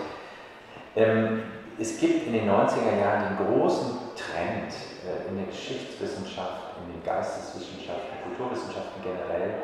Ähm, 0.96 1.42
es 1.78 1.98
gibt 1.98 2.26
in 2.26 2.32
den 2.32 2.50
90er 2.50 2.98
Jahren 3.00 3.36
den 3.36 3.46
großen 3.46 4.12
Trend 4.18 4.74
äh, 5.06 5.30
in 5.30 5.36
der 5.38 5.46
Geschichtswissenschaft, 5.46 6.74
in 6.82 6.92
den 6.92 7.02
Geisteswissenschaften, 7.04 8.18
Kulturwissenschaften 8.26 9.00
generell, 9.00 9.62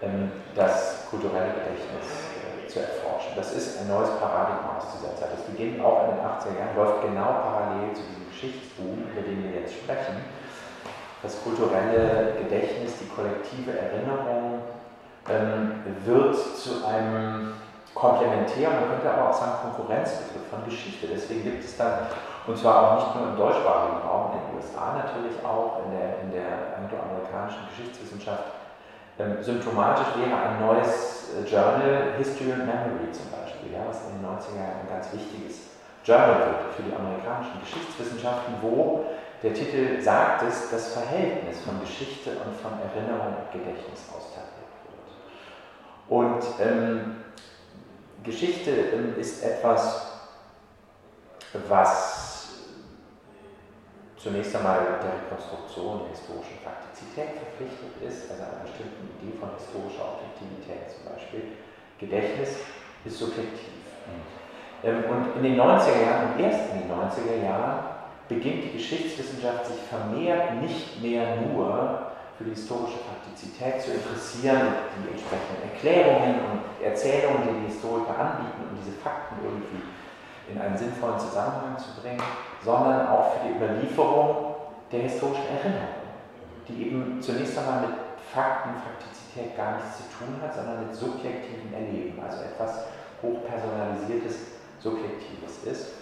ähm, 0.00 0.30
das 0.54 1.10
kulturelle 1.10 1.52
Gedächtnis 1.52 2.06
äh, 2.38 2.68
zu 2.70 2.80
erforschen. 2.80 3.34
Das 3.36 3.52
ist 3.52 3.80
ein 3.80 3.88
neues 3.88 4.08
Paradigma 4.16 4.78
aus 4.78 4.94
dieser 4.94 5.14
Zeit. 5.16 5.34
Das 5.34 5.44
beginnt 5.44 5.82
auch 5.82 6.08
in 6.08 6.16
den 6.16 6.24
80er 6.24 6.56
Jahren, 6.56 6.76
läuft 6.76 7.02
genau 7.02 7.42
parallel 7.42 7.92
zu 7.92 8.02
diesem 8.06 8.30
Geschichtsboom, 8.30 9.10
über 9.10 9.20
den 9.20 9.42
wir 9.42 9.60
jetzt 9.60 9.74
sprechen. 9.74 10.22
Das 11.22 11.42
kulturelle 11.42 12.32
Gedächtnis, 12.42 12.96
die 12.98 13.08
kollektive 13.08 13.78
Erinnerung 13.78 14.62
ähm, 15.28 15.84
wird 16.04 16.36
zu 16.36 16.86
einem 16.86 17.52
komplementär, 17.94 18.70
man 18.70 18.88
könnte 18.88 19.12
aber 19.12 19.28
auch 19.28 19.34
sagen 19.34 19.60
Konkurrenzbegriff 19.62 20.48
von 20.48 20.64
Geschichte. 20.64 21.08
Deswegen 21.12 21.44
gibt 21.44 21.64
es 21.64 21.76
dann, 21.76 22.08
und 22.46 22.56
zwar 22.56 22.80
auch 22.80 22.94
nicht 22.96 23.14
nur 23.14 23.28
im 23.28 23.36
deutschsprachigen 23.36 24.00
Raum, 24.00 24.32
in 24.32 24.40
den 24.40 24.56
USA 24.56 24.96
natürlich 24.96 25.36
auch, 25.44 25.84
in 25.84 25.92
der, 25.92 26.24
in 26.24 26.30
der 26.32 26.80
angloamerikanischen 26.80 27.68
Geschichtswissenschaft, 27.68 28.56
ähm, 29.18 29.36
symptomatisch 29.42 30.16
wäre 30.16 30.32
ein 30.32 30.64
neues 30.64 31.36
äh, 31.36 31.44
Journal, 31.44 32.16
History 32.16 32.56
and 32.56 32.64
Memory 32.64 33.12
zum 33.12 33.28
Beispiel, 33.28 33.76
ja, 33.76 33.84
was 33.84 34.08
in 34.08 34.16
den 34.16 34.24
90er 34.24 34.56
Jahren 34.56 34.80
ein 34.80 34.88
ganz 34.88 35.12
wichtiges 35.12 35.76
Journal 36.00 36.48
wird 36.48 36.72
für 36.72 36.82
die 36.88 36.96
amerikanischen 36.96 37.60
Geschichtswissenschaften, 37.60 38.54
wo 38.62 39.04
der 39.42 39.54
Titel 39.54 40.00
sagt 40.00 40.42
es, 40.42 40.70
das 40.70 40.92
Verhältnis 40.92 41.60
von 41.60 41.80
Geschichte 41.80 42.30
und 42.30 42.54
von 42.56 42.72
Erinnerung 42.80 43.36
und 43.36 43.52
Gedächtnis 43.52 44.04
austariert 44.14 44.50
wird. 44.84 45.00
Und 46.08 46.44
ähm, 46.60 47.16
Geschichte 48.22 48.70
ähm, 48.70 49.14
ist 49.18 49.42
etwas, 49.42 50.12
was 51.68 52.66
zunächst 54.18 54.54
einmal 54.54 55.00
der 55.02 55.24
Rekonstruktion 55.24 56.00
der 56.00 56.10
historischen 56.10 56.58
Faktizität 56.62 57.40
verpflichtet 57.40 57.96
ist, 58.06 58.30
also 58.30 58.42
einer 58.42 58.62
bestimmten 58.62 59.08
Idee 59.16 59.38
von 59.40 59.48
historischer 59.56 60.20
Objektivität 60.20 60.92
zum 60.92 61.08
Beispiel. 61.10 61.56
Gedächtnis 61.98 62.60
ist 63.06 63.18
subjektiv. 63.18 63.72
Mhm. 64.04 65.08
Und 65.10 65.36
in 65.36 65.42
den 65.42 65.60
90er 65.60 66.02
Jahren, 66.04 66.38
erst 66.38 66.72
in 66.72 66.80
den 66.80 66.90
90er 66.90 67.42
Jahren, 67.42 67.99
beginnt 68.30 68.62
die 68.62 68.78
Geschichtswissenschaft 68.78 69.66
sich 69.66 69.82
vermehrt 69.90 70.62
nicht 70.62 71.02
mehr 71.02 71.42
nur 71.42 72.12
für 72.38 72.44
die 72.44 72.54
historische 72.54 73.02
Faktizität 73.02 73.82
zu 73.82 73.90
interessieren, 73.90 74.70
die 74.96 75.10
entsprechenden 75.10 75.66
Erklärungen 75.66 76.38
und 76.46 76.62
Erzählungen, 76.80 77.42
die 77.42 77.60
die 77.60 77.74
Historiker 77.74 78.16
anbieten, 78.16 78.70
um 78.70 78.78
diese 78.78 78.96
Fakten 79.02 79.34
irgendwie 79.42 79.82
in 80.48 80.60
einen 80.62 80.78
sinnvollen 80.78 81.18
Zusammenhang 81.18 81.76
zu 81.76 82.00
bringen, 82.00 82.22
sondern 82.64 83.08
auch 83.08 83.34
für 83.34 83.48
die 83.48 83.54
Überlieferung 83.58 84.54
der 84.90 85.00
historischen 85.10 85.50
Erinnerung, 85.50 86.06
die 86.68 86.86
eben 86.86 87.20
zunächst 87.20 87.58
einmal 87.58 87.82
mit 87.82 87.96
Fakten, 88.32 88.70
Faktizität 88.78 89.56
gar 89.56 89.74
nichts 89.74 89.98
zu 89.98 90.02
tun 90.16 90.38
hat, 90.40 90.54
sondern 90.54 90.86
mit 90.86 90.94
subjektivem 90.94 91.74
Erleben, 91.74 92.14
also 92.22 92.46
etwas 92.46 92.86
hochpersonalisiertes, 93.22 94.62
subjektives 94.78 95.66
ist. 95.66 95.99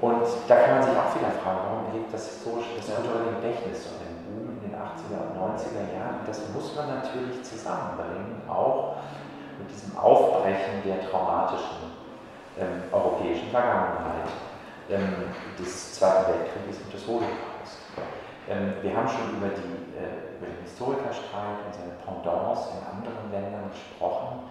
Und 0.00 0.22
da 0.46 0.54
kann 0.62 0.78
man 0.78 0.82
sich 0.82 0.94
auch 0.94 1.10
wieder 1.18 1.34
fragen, 1.42 1.58
warum 1.66 1.86
erlebt 1.90 2.14
das 2.14 2.28
historische, 2.28 2.78
das 2.78 2.86
kulturelle 2.94 3.34
Gedächtnis 3.42 3.82
so 3.82 3.98
einen 3.98 4.22
Boom 4.30 4.54
in 4.54 4.70
den 4.70 4.78
80er 4.78 5.18
und 5.18 5.34
90er 5.34 5.90
Jahren? 5.90 6.22
Das 6.24 6.38
muss 6.54 6.76
man 6.76 7.02
natürlich 7.02 7.42
zusammenbringen, 7.42 8.42
auch 8.46 9.02
mit 9.58 9.66
diesem 9.70 9.98
Aufbrechen 9.98 10.86
der 10.86 11.02
traumatischen 11.10 11.90
ähm, 12.58 12.86
europäischen 12.92 13.50
Vergangenheit 13.50 14.30
ähm, 14.90 15.34
des 15.58 15.94
Zweiten 15.94 16.30
Weltkrieges 16.30 16.78
und 16.78 16.94
des 16.94 17.02
Holocaust. 17.06 17.82
Ähm, 18.48 18.74
wir 18.80 18.96
haben 18.96 19.08
schon 19.08 19.34
über, 19.34 19.50
die, 19.50 19.98
äh, 19.98 20.38
über 20.38 20.46
den 20.46 20.62
Historikerstreit 20.62 21.58
und 21.66 21.74
seine 21.74 21.98
Pendants 22.06 22.70
in 22.70 22.80
anderen 22.86 23.26
Ländern 23.34 23.66
gesprochen. 23.70 24.46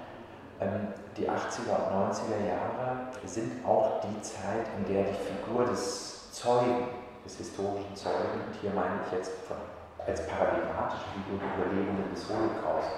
Ähm, 0.60 0.88
die 1.16 1.30
80er 1.30 1.70
und 1.70 2.10
90er 2.10 2.42
Jahre 2.50 3.14
sind 3.26 3.66
auch 3.66 4.02
die 4.02 4.22
Zeit, 4.22 4.66
in 4.78 4.92
der 4.92 5.04
die 5.04 5.18
Figur 5.18 5.66
des 5.66 6.32
Zeugen, 6.32 6.90
des 7.26 7.38
historischen 7.38 7.96
Zeugen, 7.96 8.42
und 8.46 8.56
hier 8.62 8.72
meine 8.72 9.02
ich 9.06 9.12
jetzt 9.14 9.34
von, 9.46 9.58
als 10.06 10.26
paradigmatische 10.26 11.06
Figur 11.14 11.38
der 11.38 11.50
Überlebenden 11.58 12.10
des 12.14 12.26
Holocaust, 12.30 12.90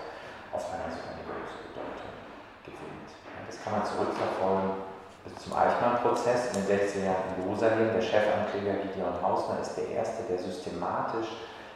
auf 0.51 0.63
einmal 0.72 0.92
so 0.92 1.04
eine 1.04 1.24
große 1.28 1.60
Bedeutung 1.68 2.16
gewinnt. 2.63 3.12
Das 3.48 3.60
kann 3.63 3.74
man 3.74 3.84
zurückverfolgen 3.84 4.88
bis 5.24 5.36
zum 5.44 5.54
Eichmann-Prozess 5.54 6.56
in 6.56 6.63
den 6.63 6.80
60er 6.80 7.06
Jahren 7.12 7.28
in 7.36 7.44
Jerusalem. 7.44 7.92
Der 7.92 8.01
Chefankläger 8.01 8.88
Gideon 8.88 9.20
Hausner 9.22 9.60
ist 9.60 9.75
der 9.75 9.89
Erste, 9.89 10.24
der 10.24 10.39
systematisch 10.39 11.28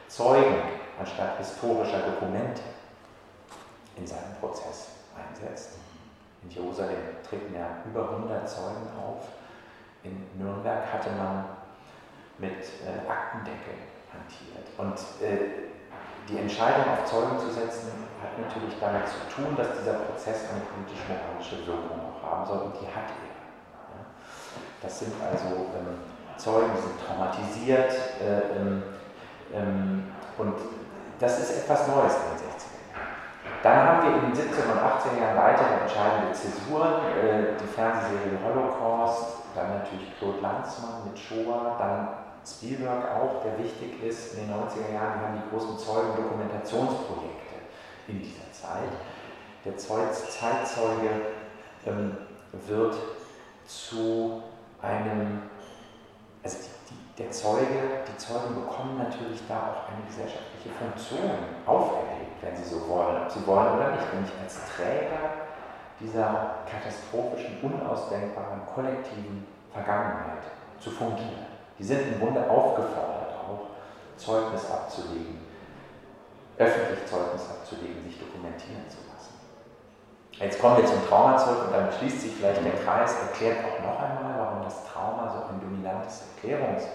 Zeugen 0.08 0.64
anstatt 1.00 1.38
historischer 1.40 2.00
Dokumente 2.08 2.62
in 3.98 4.08
seinem 4.08 4.36
Prozess 4.40 5.03
einsetzt. 5.44 5.78
In 6.44 6.50
Jerusalem 6.50 7.22
treten 7.28 7.54
ja 7.56 7.84
über 7.86 8.10
100 8.10 8.50
Zeugen 8.50 8.88
auf. 9.00 9.28
In 10.04 10.28
Nürnberg 10.38 10.92
hatte 10.92 11.10
man 11.12 11.46
mit 12.38 12.60
äh, 12.84 13.10
Aktendeckel 13.10 13.76
hantiert. 14.12 14.68
Und 14.78 15.00
äh, 15.26 15.70
die 16.28 16.38
Entscheidung 16.38 16.92
auf 16.92 17.06
Zeugen 17.06 17.40
zu 17.40 17.52
setzen, 17.52 17.92
hat 18.22 18.40
natürlich 18.40 18.76
damit 18.80 19.08
zu 19.08 19.20
tun, 19.34 19.56
dass 19.56 19.80
dieser 19.80 19.94
Prozess 19.94 20.50
eine 20.52 20.64
politisch-moralische 20.68 21.66
Wirkung 21.68 22.00
auch 22.00 22.24
haben 22.24 22.46
soll 22.46 22.60
und 22.68 22.76
die 22.76 22.88
hat 22.88 23.08
er. 23.08 23.32
Ja. 23.32 24.04
Das 24.82 25.00
sind 25.00 25.14
also 25.22 25.68
ähm, 25.76 26.00
Zeugen, 26.38 26.72
die 26.76 26.82
sind 26.82 27.00
traumatisiert 27.06 27.92
äh, 28.20 28.60
ähm, 28.60 28.84
ähm, 29.54 30.04
und 30.38 30.56
das 31.20 31.40
ist 31.40 31.64
etwas 31.64 31.88
Neues 31.88 32.16
dann 33.64 33.88
haben 33.88 34.04
wir 34.04 34.16
in 34.20 34.26
den 34.26 34.36
17 34.36 34.70
und 34.70 34.78
18 34.78 35.22
Jahren 35.22 35.38
weitere 35.38 35.80
entscheidende 35.82 36.34
Zäsuren, 36.34 37.00
äh, 37.16 37.56
die 37.58 37.66
Fernsehserie 37.66 38.38
Holocaust, 38.44 39.38
dann 39.56 39.80
natürlich 39.80 40.12
Claude 40.20 40.42
Lanzmann 40.42 41.08
mit 41.08 41.18
Shoah, 41.18 41.78
dann 41.80 42.10
Spielberg 42.46 43.10
auch, 43.16 43.42
der 43.42 43.58
wichtig 43.58 44.04
ist. 44.04 44.34
In 44.34 44.48
den 44.48 44.56
90er 44.56 44.94
Jahren 44.94 45.22
haben 45.22 45.42
die 45.42 45.50
großen 45.50 45.78
Zeugen-Dokumentationsprojekte 45.80 47.56
in 48.10 48.20
dieser 48.20 48.52
Zeit. 48.52 48.92
Der 49.64 49.78
Zeitzeuge 49.78 51.10
ähm, 51.86 52.18
wird 52.68 52.96
zu 53.66 54.44
einem, 54.82 55.44
also 56.44 56.58
die, 56.90 56.94
die, 56.94 57.24
der 57.24 57.32
Zeuge, 57.32 58.04
die 58.12 58.18
Zeugen 58.18 58.56
bekommen 58.56 58.98
natürlich 58.98 59.42
da 59.48 59.56
auch 59.56 59.88
eine 59.88 60.06
gesellschaftliche 60.06 60.70
Funktion 60.78 61.32
auferlegt 61.66 62.13
wenn 62.44 62.56
Sie 62.56 62.64
so 62.64 62.88
wollen, 62.88 63.24
ob 63.24 63.32
Sie 63.32 63.46
wollen 63.48 63.76
oder 63.76 63.92
nicht, 63.92 64.14
nämlich 64.14 64.32
als 64.42 64.60
Träger 64.76 65.48
dieser 66.00 66.64
katastrophischen, 66.70 67.60
unausdenkbaren, 67.62 68.62
kollektiven 68.74 69.48
Vergangenheit 69.72 70.44
zu 70.80 70.92
fungieren. 70.92 71.48
Die 71.80 71.84
sind 71.84 72.14
im 72.14 72.20
Grunde 72.20 72.50
aufgefordert, 72.50 73.34
auch 73.48 73.72
Zeugnis 74.18 74.70
abzulegen, 74.70 75.40
öffentlich 76.58 77.06
Zeugnis 77.06 77.50
abzulegen, 77.50 78.04
sich 78.04 78.20
dokumentieren 78.20 78.84
zu 78.90 78.98
lassen. 79.08 79.34
Jetzt 80.34 80.60
kommen 80.60 80.78
wir 80.78 80.86
zum 80.86 81.08
Trauma 81.08 81.38
zurück 81.38 81.68
und 81.68 81.74
dann 81.74 81.92
schließt 81.92 82.22
sich 82.22 82.36
vielleicht 82.36 82.64
der 82.64 82.74
Kreis, 82.84 83.16
erklärt 83.22 83.60
auch 83.64 83.80
noch 83.86 84.00
einmal, 84.02 84.34
warum 84.38 84.64
das 84.64 84.84
Trauma 84.86 85.32
so 85.32 85.54
ein 85.54 85.62
dominantes 85.62 86.24
Erklärungs- 86.36 86.90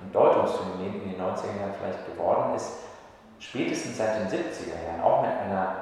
und 0.00 0.14
Deutungsphänomen 0.14 1.02
in 1.02 1.10
den 1.12 1.20
90er 1.20 1.60
Jahren 1.60 1.74
vielleicht 1.78 2.06
geworden 2.06 2.54
ist 2.56 2.72
spätestens 3.48 3.98
seit 3.98 4.20
den 4.20 4.28
70er 4.28 4.86
Jahren 4.86 5.00
auch 5.02 5.22
mit 5.22 5.30
einer 5.30 5.76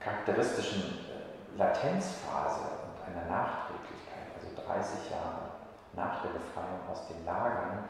charakteristischen 0.00 0.82
äh, 0.82 1.58
Latenzphase 1.58 2.60
und 2.60 2.96
einer 3.06 3.24
Nachträglichkeit, 3.30 4.28
also 4.36 4.48
30 4.66 5.10
Jahre 5.10 5.52
nach 5.94 6.22
der 6.22 6.30
Befreiung 6.30 6.80
aus 6.90 7.08
den 7.08 7.24
Lagern, 7.24 7.84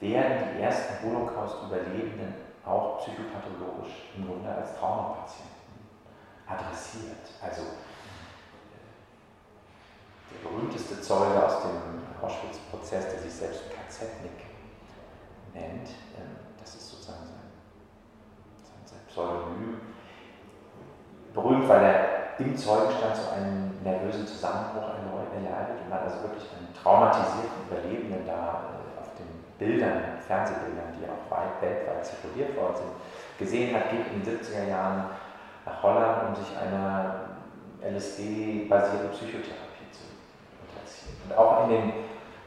werden 0.00 0.56
die 0.56 0.62
ersten 0.62 1.06
Holocaust-Überlebenden 1.06 2.34
auch 2.64 2.98
psychopathologisch 3.00 4.10
im 4.16 4.26
Grunde 4.26 4.50
als 4.50 4.76
Traumapatienten 4.78 5.52
adressiert. 6.46 7.26
Also 7.40 7.62
äh, 7.62 8.82
der 10.32 10.48
berühmteste 10.48 11.00
Zeuge 11.00 11.44
aus 11.44 11.62
dem 11.62 12.02
Auschwitz-Prozess, 12.22 13.10
der 13.10 13.18
sich 13.20 13.32
selbst 13.32 13.62
KZ-Nick 13.70 14.46
nennt, 15.54 15.88
ähm, 16.16 16.36
das 16.58 16.74
ist 16.74 16.88
sozusagen 16.88 17.42
Pseudonym, 19.12 19.78
berühmt, 21.52 21.68
weil 21.68 21.82
er 21.82 22.38
im 22.38 22.56
Zeugenstand 22.56 23.16
so 23.16 23.30
einen 23.36 23.80
nervösen 23.84 24.26
Zusammenbruch 24.26 24.88
erleidet 25.34 25.80
und 25.82 25.90
man 25.90 26.00
also 26.00 26.22
wirklich 26.22 26.48
einen 26.56 26.72
traumatisierten 26.74 27.68
Überlebenden 27.68 28.26
da 28.26 28.72
äh, 28.72 29.00
auf 29.00 29.12
den 29.18 29.28
Bildern, 29.58 30.18
Fernsehbildern, 30.26 30.96
die 30.98 31.06
auch 31.06 31.30
weit 31.30 31.60
weltweit 31.60 32.04
zirkuliert 32.04 32.56
worden 32.56 32.76
sind, 32.76 32.92
gesehen 33.38 33.74
hat, 33.74 33.90
geht 33.90 34.06
in 34.12 34.22
den 34.22 34.38
70er 34.38 34.68
Jahren 34.68 35.04
nach 35.64 35.82
Holland, 35.82 36.28
um 36.28 36.34
sich 36.34 36.56
einer 36.56 37.38
LSD-basierten 37.82 39.10
Psychotherapie 39.10 39.90
zu 39.90 40.04
unterziehen. 40.62 41.16
Und 41.28 41.36
auch 41.36 41.64
in 41.64 41.70
den 41.70 41.92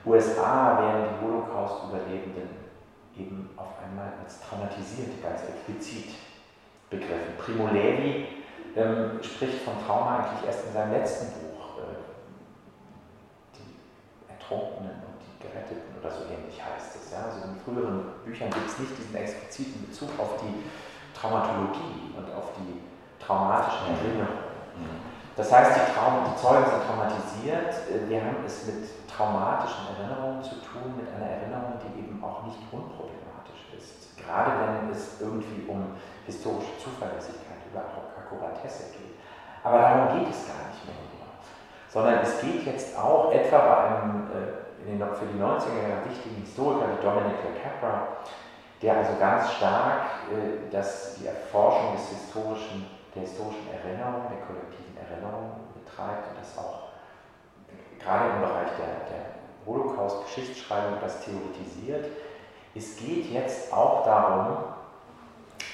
USA 0.06 0.80
werden 0.80 1.04
die 1.10 1.26
Holocaust-Überlebenden 1.26 2.50
eben 3.18 3.50
auf 3.56 3.80
einmal 3.84 4.12
als 4.24 4.40
traumatisiert, 4.42 5.24
ganz 5.24 5.42
explizit 5.44 6.16
begriffen. 6.90 7.36
Primo 7.38 7.68
Levi 7.72 8.45
ähm, 8.76 9.20
spricht 9.24 9.64
von 9.64 9.74
Trauma 9.86 10.20
eigentlich 10.20 10.48
erst 10.48 10.68
in 10.68 10.74
seinem 10.74 10.92
letzten 10.92 11.28
Buch, 11.40 11.80
äh, 11.80 11.96
die 13.56 14.32
Ertrunkenen 14.32 15.00
und 15.08 15.18
die 15.24 15.48
Geretteten 15.48 15.96
oder 16.00 16.12
so 16.12 16.24
ähnlich 16.28 16.60
heißt 16.60 16.96
es. 16.96 17.12
Ja? 17.12 17.26
Also 17.32 17.48
in 17.48 17.56
früheren 17.64 18.04
Büchern 18.24 18.50
gibt 18.50 18.68
es 18.68 18.80
nicht 18.80 18.98
diesen 18.98 19.16
expliziten 19.16 19.88
Bezug 19.88 20.10
auf 20.20 20.42
die 20.44 20.64
Traumatologie 21.18 22.12
und 22.18 22.28
auf 22.36 22.52
die 22.60 22.84
traumatischen 23.24 23.96
Erinnerungen. 23.96 24.46
Das 25.36 25.52
heißt, 25.52 25.76
die, 25.76 25.92
Traum 25.92 26.32
die 26.32 26.40
Zeugen 26.40 26.64
sind 26.64 26.84
traumatisiert. 26.88 27.72
Äh, 27.92 28.10
wir 28.10 28.24
haben 28.24 28.44
es 28.46 28.68
mit 28.68 28.88
traumatischen 29.08 29.96
Erinnerungen 29.96 30.44
zu 30.44 30.56
tun, 30.64 30.96
mit 30.96 31.08
einer 31.12 31.28
Erinnerung, 31.28 31.80
die 31.84 32.00
eben 32.00 32.24
auch 32.24 32.44
nicht 32.44 32.60
unproblematisch 32.72 33.25
ist. 33.78 34.18
Gerade 34.18 34.52
wenn 34.60 34.90
es 34.90 35.22
irgendwie 35.22 35.68
um 35.68 35.96
historische 36.26 36.78
Zuverlässigkeit, 36.80 37.62
über 37.72 37.82
Akkuratesse 37.82 38.92
geht. 38.94 39.20
Aber 39.64 39.80
darum 39.80 40.20
geht 40.20 40.30
es 40.30 40.48
gar 40.48 40.70
nicht 40.70 40.86
mehr. 40.86 40.96
Sondern 41.90 42.20
es 42.20 42.42
geht 42.42 42.66
jetzt 42.66 42.98
auch 42.98 43.32
etwa 43.32 43.58
bei 43.58 43.78
einem 43.88 44.28
äh, 44.28 44.66
den, 44.86 45.00
für 45.00 45.26
die 45.32 45.40
90er 45.40 45.80
Jahre 45.80 46.10
wichtigen 46.10 46.44
Historiker 46.44 46.92
wie 46.92 47.02
Dominic 47.02 47.40
LeCapra, 47.40 48.20
der 48.82 48.98
also 48.98 49.12
ganz 49.18 49.54
stark 49.54 50.28
äh, 50.28 50.70
das, 50.72 51.16
die 51.16 51.28
Erforschung 51.28 51.96
des 51.96 52.10
historischen, 52.10 52.86
der 53.16 53.22
historischen 53.22 53.68
Erinnerung, 53.72 54.28
der 54.28 54.44
kollektiven 54.46 54.98
Erinnerung 55.00 55.72
betreibt 55.74 56.28
und 56.30 56.38
das 56.38 56.58
auch 56.58 56.92
gerade 58.04 58.36
im 58.36 58.42
Bereich 58.42 58.70
der, 58.78 59.08
der 59.10 59.26
Holocaust-Geschichtsschreibung 59.66 61.00
das 61.02 61.24
theoretisiert, 61.24 62.06
es 62.76 62.98
geht 62.98 63.32
jetzt 63.32 63.72
auch 63.72 64.04
darum, 64.06 64.58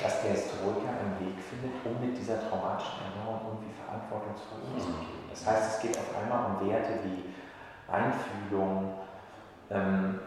dass 0.01 0.21
der 0.21 0.31
Historiker 0.31 0.89
einen 0.89 1.17
Weg 1.19 1.43
findet, 1.43 1.73
um 1.83 1.99
mit 1.99 2.17
dieser 2.17 2.37
traumatischen 2.47 3.01
Erinnerung 3.05 3.41
irgendwie 3.49 3.73
verantwortungsvoll 3.73 4.61
umzugehen. 4.73 5.25
Das 5.29 5.45
heißt, 5.45 5.75
es 5.75 5.81
geht 5.81 5.97
auf 5.97 6.09
einmal 6.15 6.51
um 6.51 6.69
Werte 6.69 6.99
wie 7.03 7.33
Einfühlung. 7.91 8.93
Ähm, 9.69 10.19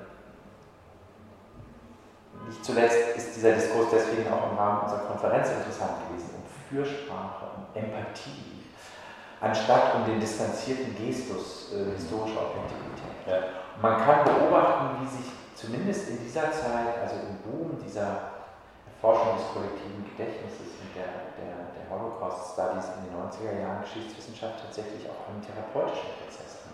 nicht 2.46 2.64
zuletzt 2.64 3.16
ist 3.16 3.36
dieser 3.36 3.52
Diskurs 3.52 3.88
deswegen 3.92 4.30
auch 4.32 4.50
im 4.50 4.58
Rahmen 4.58 4.82
unserer 4.82 5.06
Konferenz 5.06 5.50
interessant 5.50 5.92
gewesen, 6.08 6.30
um 6.36 6.44
Fürsprache, 6.68 7.46
um 7.56 7.82
Empathie, 7.82 8.66
anstatt 9.40 9.94
um 9.94 10.04
den 10.04 10.20
distanzierten 10.20 10.94
Gestus 10.96 11.72
äh, 11.72 11.94
historischer 11.96 12.50
Objektivität. 12.50 13.26
Ja. 13.26 13.38
Man 13.80 13.98
kann 14.04 14.24
beobachten, 14.24 15.00
wie 15.00 15.06
sich 15.06 15.32
zumindest 15.64 16.08
in 16.10 16.18
dieser 16.20 16.52
Zeit, 16.52 17.00
also 17.00 17.16
im 17.24 17.40
Boom 17.40 17.80
dieser 17.80 18.44
Forschung 19.00 19.36
des 19.36 19.48
kollektiven 19.52 20.04
Gedächtnisses 20.12 20.76
und 20.80 20.92
der, 20.92 21.32
der, 21.40 21.72
der 21.72 21.84
Holocaust-Studies 21.88 23.00
in 23.00 23.08
den 23.08 23.14
90er 23.16 23.60
Jahren 23.60 23.80
Geschichtswissenschaft 23.80 24.60
tatsächlich 24.60 25.08
auch 25.08 25.28
einem 25.28 25.40
therapeutischen 25.40 26.12
Prozess 26.20 26.68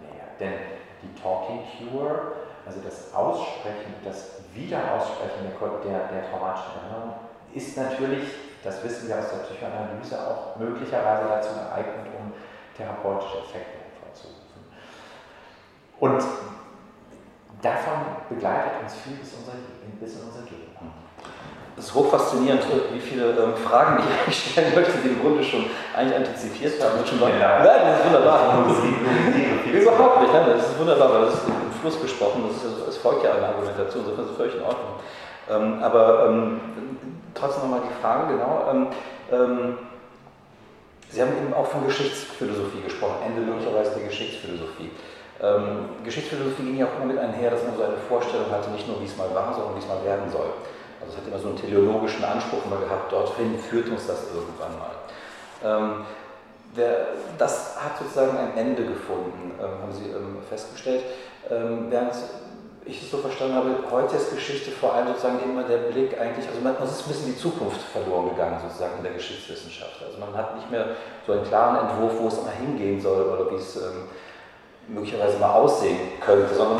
näher. 0.00 0.28
Denn 0.40 0.84
die 1.00 1.12
Talking 1.16 1.64
Cure, 1.64 2.48
also 2.64 2.80
das 2.80 3.12
Aussprechen, 3.12 3.96
das 4.04 4.44
Wiederaussprechen 4.52 5.48
der, 5.48 5.56
der, 5.56 6.00
der 6.08 6.22
traumatischen 6.30 6.80
Erinnerung, 6.80 7.16
ist 7.52 7.76
natürlich, 7.76 8.24
das 8.64 8.82
wissen 8.84 9.08
wir 9.08 9.18
aus 9.20 9.30
der 9.32 9.44
Psychoanalyse, 9.48 10.16
auch 10.16 10.56
möglicherweise 10.56 11.28
dazu 11.28 11.52
geeignet, 11.56 12.12
um 12.20 12.32
therapeutische 12.76 13.38
Effekte 13.44 13.80
hervorzurufen. 13.84 14.60
Und 16.00 16.20
davon 17.66 18.22
begleitet 18.30 18.78
uns 18.82 18.94
viel 19.02 19.18
bis, 19.18 19.34
unser, 19.34 19.58
bis 19.98 20.14
in 20.14 20.22
unsere 20.30 20.44
Gegenwart. 20.46 20.94
Es 21.76 21.86
ist 21.86 21.94
hochfaszinierend, 21.94 22.62
wie 22.92 23.00
viele 23.00 23.36
ähm, 23.36 23.54
Fragen 23.56 24.02
ich 24.26 24.52
stellen 24.52 24.74
möchte, 24.74 24.96
die 25.02 25.08
im 25.08 25.20
Grunde 25.20 25.42
schon 25.42 25.66
eigentlich 25.94 26.16
antizipiert 26.16 26.80
haben. 26.82 27.04
Schon 27.04 27.20
ja, 27.20 27.64
ja, 27.64 27.78
das 27.84 28.00
ist 28.00 28.06
wunderbar. 28.06 28.64
Überhaupt 29.72 30.22
nicht, 30.22 30.32
ne? 30.32 30.54
das 30.56 30.70
ist 30.70 30.78
wunderbar, 30.78 31.12
weil 31.12 31.20
das 31.26 31.34
ist 31.34 31.48
im 31.48 31.72
Fluss 31.80 32.00
gesprochen, 32.00 32.44
das, 32.48 32.64
ist, 32.64 32.88
es 32.88 32.96
folgt 32.96 33.24
ja 33.24 33.34
eine 33.34 33.48
Argumentation, 33.48 34.04
insofern 34.04 34.24
ist 34.24 34.30
es 34.30 34.36
völlig 34.36 34.54
in 34.54 34.62
Ordnung. 34.62 34.94
Ähm, 35.50 35.82
aber 35.82 36.28
ähm, 36.28 36.60
trotzdem 37.34 37.62
nochmal 37.64 37.82
die 37.84 38.00
Frage, 38.00 38.32
genau. 38.32 38.64
Ähm, 38.70 38.86
ähm, 39.32 39.78
Sie 41.08 41.22
haben 41.22 41.30
eben 41.36 41.54
auch 41.54 41.66
von 41.66 41.86
Geschichtsphilosophie 41.86 42.82
gesprochen, 42.82 43.22
Ende 43.24 43.40
möglicherweise 43.40 43.92
der 43.94 44.08
Geschichtsphilosophie. 44.08 44.90
Ähm, 45.42 45.90
Geschichtsphilosophie 46.04 46.64
ging 46.64 46.78
ja 46.78 46.86
auch 46.86 46.96
immer 46.96 47.12
mit 47.12 47.18
einher, 47.18 47.50
dass 47.50 47.62
man 47.64 47.76
so 47.76 47.82
eine 47.82 47.96
Vorstellung 48.08 48.50
hatte, 48.50 48.70
nicht 48.70 48.88
nur 48.88 49.00
wie 49.00 49.04
es 49.04 49.16
mal 49.16 49.28
war, 49.34 49.52
sondern 49.52 49.74
wie 49.74 49.80
es 49.80 49.88
mal 49.88 50.02
werden 50.04 50.30
soll. 50.30 50.48
Also 51.00 51.12
es 51.12 51.16
hat 51.18 51.28
immer 51.28 51.38
so 51.38 51.48
einen 51.48 51.58
teleologischen 51.58 52.24
Anspruch 52.24 52.64
immer 52.64 52.80
gehabt, 52.80 53.12
dorthin 53.12 53.58
führt 53.58 53.88
uns 53.88 54.06
das 54.06 54.32
irgendwann 54.34 54.78
mal. 54.78 54.96
Ähm, 55.62 56.04
der, 56.76 57.08
das 57.38 57.76
hat 57.76 57.98
sozusagen 57.98 58.36
ein 58.36 58.56
Ende 58.56 58.84
gefunden, 58.84 59.52
ähm, 59.58 59.82
haben 59.82 59.92
Sie 59.92 60.10
ähm, 60.10 60.38
festgestellt. 60.48 61.04
Ähm, 61.50 61.86
während 61.90 62.12
ich 62.84 63.02
es 63.02 63.10
so 63.10 63.18
verstanden 63.18 63.56
habe, 63.56 63.70
heute 63.90 64.16
ist 64.16 64.32
Geschichte 64.32 64.70
vor 64.70 64.94
allem 64.94 65.08
sozusagen 65.08 65.40
immer 65.42 65.64
der 65.64 65.90
Blick 65.90 66.18
eigentlich, 66.20 66.46
also 66.48 66.60
man, 66.60 66.74
ist 66.74 67.02
ein 67.02 67.08
bisschen 67.08 67.34
die 67.34 67.36
Zukunft 67.36 67.80
verloren 67.80 68.30
gegangen 68.30 68.60
sozusagen 68.62 68.98
in 68.98 69.02
der 69.02 69.12
Geschichtswissenschaft. 69.12 70.02
Also 70.04 70.18
man 70.18 70.34
hat 70.34 70.54
nicht 70.56 70.70
mehr 70.70 70.86
so 71.26 71.32
einen 71.32 71.44
klaren 71.44 71.88
Entwurf, 71.88 72.12
wo 72.20 72.28
es 72.28 72.42
mal 72.42 72.54
hingehen 72.54 73.00
soll 73.00 73.26
oder 73.26 73.50
wie 73.50 73.56
es 73.56 73.76
ähm, 73.76 74.08
möglicherweise 74.88 75.38
mal 75.38 75.52
aussehen 75.52 75.98
könnte, 76.24 76.54
sondern 76.54 76.78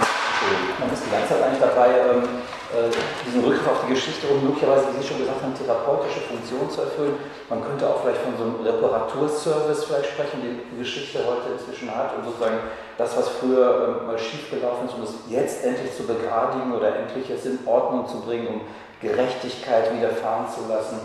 man 0.79 0.93
ist 0.93 1.03
die 1.05 1.11
ganze 1.11 1.29
Zeit 1.35 1.43
eigentlich 1.43 1.61
dabei, 1.61 1.89
ähm, 1.89 2.23
äh, 2.71 2.91
diesen 3.27 3.45
Rückgriff 3.45 3.67
auf 3.67 3.87
die 3.87 3.95
Geschichte 3.95 4.27
um 4.27 4.43
möglicherweise, 4.43 4.87
wie 4.91 5.03
Sie 5.03 5.09
schon 5.09 5.19
gesagt 5.19 5.43
haben, 5.43 5.55
therapeutische 5.55 6.21
Funktion 6.21 6.71
zu 6.71 6.83
erfüllen. 6.83 7.15
Man 7.49 7.63
könnte 7.63 7.89
auch 7.89 8.03
vielleicht 8.03 8.23
von 8.23 8.35
so 8.37 8.43
einem 8.43 8.59
Reparaturservice 8.63 9.85
vielleicht 9.85 10.11
sprechen, 10.11 10.43
den 10.43 10.61
die 10.71 10.79
Geschichte 10.79 11.21
heute 11.27 11.55
inzwischen 11.55 11.95
hat 11.95 12.15
und 12.17 12.25
sozusagen 12.25 12.59
das, 12.99 13.17
was 13.17 13.29
früher 13.29 14.01
ähm, 14.03 14.07
mal 14.07 14.19
schiefgelaufen 14.19 14.89
ist, 14.89 14.95
um 14.95 15.03
es 15.03 15.15
jetzt 15.29 15.65
endlich 15.65 15.95
zu 15.97 16.05
begradigen 16.05 16.75
oder 16.75 16.95
endlich 16.95 17.31
es 17.31 17.47
in 17.47 17.59
Ordnung 17.67 18.07
zu 18.07 18.21
bringen, 18.21 18.47
um 18.47 18.61
Gerechtigkeit 19.01 19.93
widerfahren 19.95 20.47
zu 20.51 20.67
lassen. 20.69 21.01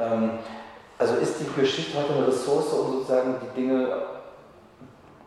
Ähm, 0.00 0.38
also 0.98 1.14
ist 1.16 1.40
die 1.40 1.60
Geschichte 1.60 1.98
heute 1.98 2.14
eine 2.14 2.26
Ressource, 2.28 2.72
um 2.72 2.92
sozusagen 2.92 3.36
die 3.42 3.60
Dinge 3.60 4.13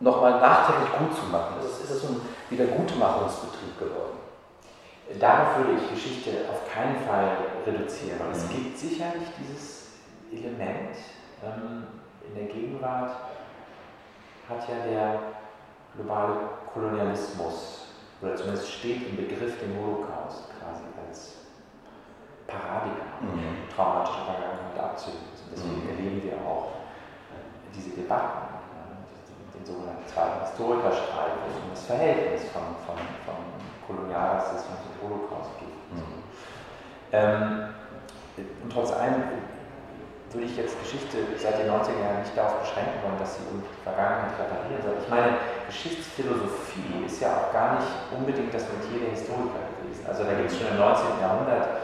nochmal 0.00 0.40
nachträglich 0.40 0.90
gut 0.98 1.16
zu 1.16 1.26
machen? 1.26 1.56
Ist 1.60 1.72
es, 1.72 1.84
ist 1.84 1.90
es 1.90 2.02
so 2.02 2.08
ein 2.08 2.20
Wiedergutmachungsbetrieb 2.50 3.78
geworden? 3.78 4.18
Darauf 5.18 5.58
würde 5.58 5.80
ich 5.80 5.90
Geschichte 5.90 6.30
auf 6.50 6.70
keinen 6.72 6.96
Fall 7.06 7.38
reduzieren. 7.66 8.18
Mhm. 8.28 8.32
Es 8.32 8.48
gibt 8.48 8.76
sicherlich 8.76 9.28
dieses 9.38 9.86
Element 10.30 10.96
ähm, 11.42 11.86
in 12.26 12.34
der 12.34 12.54
Gegenwart, 12.54 13.16
hat 14.48 14.68
ja 14.68 14.86
der 14.86 15.18
globale 15.96 16.34
Kolonialismus, 16.72 17.86
oder 18.20 18.36
zumindest 18.36 18.70
steht 18.70 19.08
im 19.08 19.16
Begriff 19.16 19.58
den 19.60 19.78
Holocaust 19.78 20.44
quasi 20.58 20.84
als 21.06 21.36
Paradigma, 22.46 23.04
mhm. 23.22 23.68
traumatische 23.74 24.24
Vergangenheit 24.24 24.78
abzulösen. 24.78 25.48
Deswegen 25.52 25.84
mhm. 25.84 25.88
erleben 25.88 26.22
wir 26.22 26.34
auch 26.46 26.66
äh, 27.32 27.74
diese 27.74 27.90
Debatten 27.90 28.57
sogenannten 29.64 30.06
zweiten 30.06 30.40
Historikerstreit, 30.44 31.34
wo 31.40 31.46
es 31.52 31.58
um 31.62 31.70
das 31.70 31.84
Verhältnis 31.84 32.48
von, 32.52 32.62
von, 32.86 32.96
von 33.24 33.36
Kolonialrassismus 33.86 34.80
und 34.88 34.94
Holocaust 35.04 35.50
geht. 35.60 35.76
Mhm. 35.92 36.22
Ähm, 37.12 37.68
und 38.62 38.70
trotz 38.72 38.92
allem 38.92 39.44
würde 40.32 40.46
ich 40.46 40.56
jetzt 40.56 40.76
Geschichte 40.80 41.24
seit 41.40 41.58
den 41.58 41.72
90er 41.72 42.00
Jahren 42.04 42.20
nicht 42.20 42.36
darauf 42.36 42.60
beschränken 42.60 43.00
wollen, 43.00 43.16
dass 43.18 43.36
sie 43.40 43.48
die 43.48 43.64
Vergangenheit 43.82 44.36
reparieren 44.36 44.82
soll. 44.84 44.96
Ich 45.00 45.08
meine, 45.08 45.40
Geschichtsphilosophie 45.66 47.04
ist 47.06 47.20
ja 47.24 47.32
auch 47.32 47.48
gar 47.52 47.80
nicht 47.80 47.88
unbedingt 48.12 48.52
das 48.52 48.68
Metier 48.68 49.08
der 49.08 49.16
Historiker 49.16 49.64
gewesen. 49.80 50.04
Also 50.04 50.28
da 50.28 50.36
gibt 50.36 50.52
es 50.52 50.60
schon 50.60 50.68
im 50.68 50.76
19. 50.76 51.16
Jahrhundert 51.16 51.80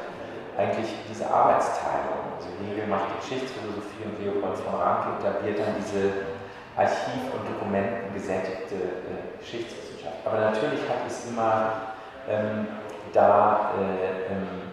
eigentlich 0.60 0.92
diese 1.08 1.24
Arbeitsteilung. 1.24 2.36
Also 2.36 2.52
Hegel 2.60 2.86
macht 2.86 3.16
die 3.16 3.20
Geschichtsphilosophie 3.24 4.04
und 4.04 4.20
Leopold 4.20 4.60
von 4.60 4.76
Ranke 4.76 5.24
etabliert 5.24 5.58
dann 5.64 5.80
diese 5.80 6.33
Archiv- 6.76 7.32
und 7.32 7.48
Dokumenten 7.48 8.12
gesättigte 8.14 8.74
äh, 8.74 9.38
Geschichtswissenschaft. 9.38 10.16
Aber 10.24 10.40
natürlich 10.40 10.80
hat 10.88 11.06
es 11.06 11.26
immer 11.26 11.94
ähm, 12.28 12.66
da 13.12 13.72
äh, 13.78 14.32
ähm, 14.32 14.72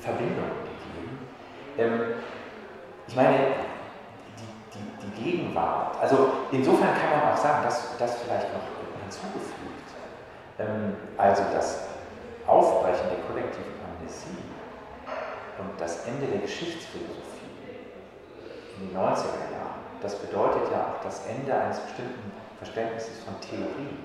Verbindungen 0.00 0.62
gegeben. 0.64 1.18
Ähm, 1.78 2.14
ich 3.08 3.16
meine, 3.16 3.38
die, 4.38 4.78
die, 4.78 5.06
die, 5.06 5.22
Gegenwart, 5.22 6.00
also 6.00 6.32
insofern 6.52 6.94
kann 6.94 7.10
man 7.10 7.32
auch 7.32 7.36
sagen, 7.36 7.64
dass 7.64 7.96
das 7.98 8.22
vielleicht 8.22 8.52
noch 8.52 8.62
hinzugefügt. 9.02 9.88
Ähm, 10.58 10.94
also 11.16 11.42
das 11.52 11.88
Aufbrechen 12.46 13.06
der 13.10 13.24
kollektiven 13.26 13.74
Amnesie 13.82 14.42
und 15.58 15.80
das 15.80 16.06
Ende 16.06 16.26
der 16.26 16.40
Geschichtsphilosophie 16.40 17.22
in 18.78 18.88
den 18.88 18.96
90er 18.96 19.50
Jahren 19.52 19.81
das 20.02 20.16
bedeutet 20.16 20.70
ja 20.72 20.92
auch 20.92 21.04
das 21.04 21.26
Ende 21.26 21.54
eines 21.54 21.78
bestimmten 21.80 22.32
Verständnisses 22.58 23.22
von 23.24 23.38
Theorie, 23.40 23.96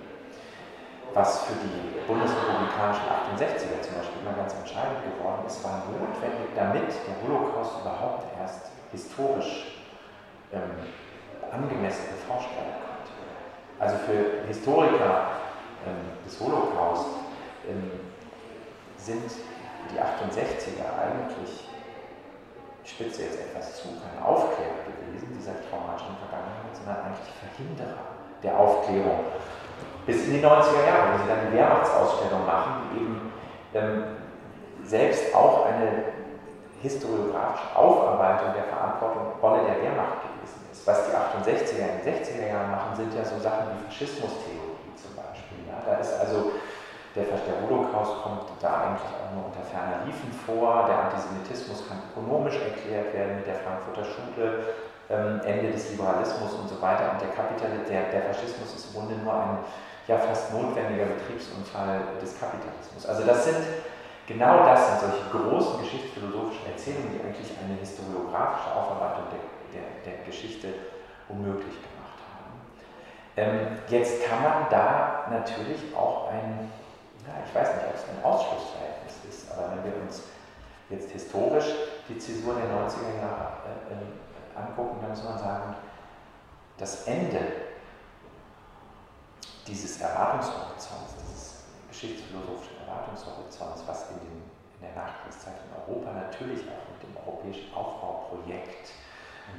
was 1.13 1.45
für 1.45 1.53
die 1.53 2.05
bundesrepublikanischen 2.05 3.03
68er 3.33 3.81
zum 3.81 3.95
Beispiel 3.97 4.21
immer 4.21 4.37
ganz 4.37 4.53
entscheidend 4.53 5.01
geworden 5.09 5.41
ist, 5.47 5.63
war 5.63 5.83
notwendig, 5.89 6.53
damit 6.55 6.89
der 6.93 7.15
Holocaust 7.25 7.81
überhaupt 7.81 8.25
erst 8.39 8.69
historisch 8.91 9.81
ähm, 10.53 10.85
angemessen 11.51 12.05
erforscht 12.13 12.53
werden 12.53 12.77
konnte. 12.85 13.13
Also 13.79 13.97
für 14.05 14.45
Historiker 14.47 15.41
ähm, 15.85 16.21
des 16.25 16.39
Holocaust 16.39 17.09
ähm, 17.67 17.89
sind 18.97 19.31
die 19.89 19.97
68er 19.97 20.85
eigentlich 21.01 21.67
ich 21.67 21.76
spitze 22.87 23.23
jetzt 23.23 23.39
etwas 23.39 23.75
zu, 23.81 23.89
keine 23.99 24.23
Aufklärer 24.23 24.87
gewesen 24.87 25.27
dieser 25.35 25.59
traumatischen 25.67 26.15
Vergangenheit, 26.23 26.71
sondern 26.71 27.03
eigentlich 27.03 27.31
Verhinderer 27.35 28.03
der 28.41 28.57
Aufklärung. 28.57 29.27
Bis 30.05 30.25
in 30.25 30.39
die 30.39 30.43
90er 30.43 30.87
Jahre, 30.87 31.13
wo 31.13 31.23
sie 31.23 31.27
dann 31.27 31.51
die 31.51 31.57
Wehrmachtsausstellung 31.57 32.45
machen, 32.45 32.87
die 32.89 32.97
eben 33.03 33.33
ähm, 33.75 34.03
selbst 34.83 35.35
auch 35.35 35.65
eine 35.65 36.15
historiografische 36.81 37.75
Aufarbeitung 37.75 38.53
der 38.53 38.63
Verantwortung 38.71 39.35
Rolle 39.41 39.65
der 39.65 39.83
Wehrmacht 39.83 40.23
gewesen 40.23 40.63
ist. 40.71 40.87
Was 40.87 41.09
die 41.09 41.11
68er 41.11 41.75
in 41.75 42.05
den 42.05 42.23
60er 42.23 42.47
Jahren 42.47 42.71
machen, 42.71 42.95
sind 42.95 43.13
ja 43.13 43.25
so 43.25 43.37
Sachen 43.39 43.73
wie 43.73 43.83
Faschismustheorie 43.85 44.95
zum 44.95 45.11
Beispiel. 45.17 45.67
Ja? 45.67 45.81
Da 45.83 45.99
ist 45.99 46.13
also 46.19 46.53
der, 47.17 47.25
der 47.33 47.57
Holocaust 47.65 48.21
kommt 48.21 48.45
da 48.61 48.85
eigentlich 48.85 49.09
auch 49.09 49.33
nur 49.33 49.49
unter 49.49 49.65
ferner 49.65 50.05
Liefen 50.05 50.29
vor. 50.29 50.85
Der 50.85 51.09
Antisemitismus 51.09 51.89
kann 51.89 52.05
ökonomisch 52.13 52.61
erklärt 52.61 53.13
werden 53.13 53.41
mit 53.41 53.47
der 53.49 53.57
Frankfurter 53.65 54.05
Schule, 54.05 54.77
ähm, 55.09 55.41
Ende 55.41 55.73
des 55.73 55.89
Liberalismus 55.91 56.53
und 56.53 56.69
so 56.69 56.77
weiter. 56.81 57.17
Und 57.17 57.21
der, 57.21 57.33
Kapital, 57.33 57.73
der, 57.89 58.13
der 58.13 58.21
Faschismus 58.29 58.69
ist 58.75 58.93
im 58.93 59.01
Grunde 59.01 59.15
nur 59.23 59.33
ein 59.33 59.57
ja 60.07 60.17
fast 60.17 60.53
notwendiger 60.53 61.05
Betriebsunfall 61.05 61.99
des 62.21 62.39
Kapitalismus. 62.39 63.05
Also 63.05 63.25
das 63.25 63.45
sind 63.45 63.57
genau 64.25 64.63
das 64.63 64.87
sind 64.87 65.11
solche 65.11 65.25
großen 65.31 65.79
geschichtsphilosophischen 65.81 66.71
Erzählungen, 66.71 67.11
die 67.11 67.19
eigentlich 67.19 67.51
eine 67.59 67.75
historiografische 67.79 68.71
Aufarbeitung 68.73 69.25
der, 69.31 69.81
der, 69.81 69.87
der 70.05 70.25
Geschichte 70.25 70.69
unmöglich 71.27 71.75
gemacht 71.75 72.19
haben. 72.23 72.55
Ähm, 73.35 73.77
jetzt 73.89 74.23
kann 74.23 74.43
man 74.43 74.67
da 74.69 75.27
natürlich 75.29 75.93
auch 75.95 76.31
ein, 76.31 76.71
ja, 77.27 77.43
ich 77.45 77.53
weiß 77.53 77.75
nicht, 77.75 77.87
ob 77.87 77.95
es 77.95 78.03
ein 78.07 78.23
Ausschlussverhältnis 78.23 79.15
ist, 79.29 79.51
aber 79.51 79.75
wenn 79.75 79.83
wir 79.83 80.01
uns 80.01 80.23
jetzt 80.89 81.11
historisch 81.11 81.67
die 82.07 82.17
Zäsur 82.17 82.55
der 82.55 82.65
90er 82.65 83.19
Jahre 83.19 83.51
äh, 83.67 83.93
äh, 83.93 84.57
angucken, 84.57 84.97
dann 85.01 85.11
muss 85.11 85.23
man 85.23 85.37
sagen, 85.37 85.75
das 86.77 87.03
Ende 87.07 87.39
dieses 89.67 89.99
Erwartungshorizonts, 89.99 91.15
dieses 91.19 91.63
geschichtsphilosophischen 91.89 92.77
Erwartungshorizonts, 92.87 93.83
was 93.85 94.09
in, 94.11 94.19
den, 94.23 94.37
in 94.79 94.81
der 94.87 94.95
Nachkriegszeit 94.95 95.59
in 95.67 95.71
Europa 95.75 96.13
natürlich 96.13 96.61
auch 96.71 96.83
mit 96.87 97.03
dem 97.03 97.11
europäischen 97.19 97.73
Aufbauprojekt, 97.73 98.95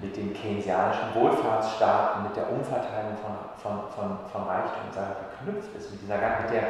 mit 0.01 0.17
den 0.17 0.33
keynesianischen 0.33 1.15
Wohlfahrtsstaaten, 1.15 2.23
mit 2.25 2.37
der 2.37 2.51
Umverteilung 2.51 3.17
von, 3.19 3.37
von, 3.61 3.91
von, 3.93 4.19
von 4.31 4.43
Reichtum 4.45 4.93
verknüpft 4.93 5.75
ist, 5.77 5.91
mit, 5.91 6.03
dieser, 6.03 6.17
mit, 6.17 6.51
der, 6.51 6.65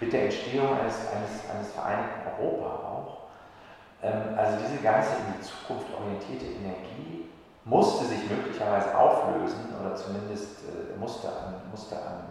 mit 0.00 0.12
der 0.12 0.24
Entstehung 0.24 0.68
eines, 0.78 0.94
eines, 1.08 1.50
eines 1.50 1.72
vereinigten 1.72 2.20
Europa 2.38 2.66
auch. 2.66 3.16
Ähm, 4.02 4.36
also 4.36 4.58
diese 4.58 4.82
ganze 4.82 5.10
in 5.16 5.34
die 5.38 5.42
Zukunft 5.42 5.86
orientierte 5.98 6.46
Energie 6.46 7.30
musste 7.64 8.04
sich 8.04 8.30
möglicherweise 8.30 8.96
auflösen 8.96 9.74
oder 9.80 9.94
zumindest 9.94 10.60
äh, 10.68 10.98
musste 10.98 11.28
an, 11.28 11.62
musste 11.70 11.96
an 11.96 12.24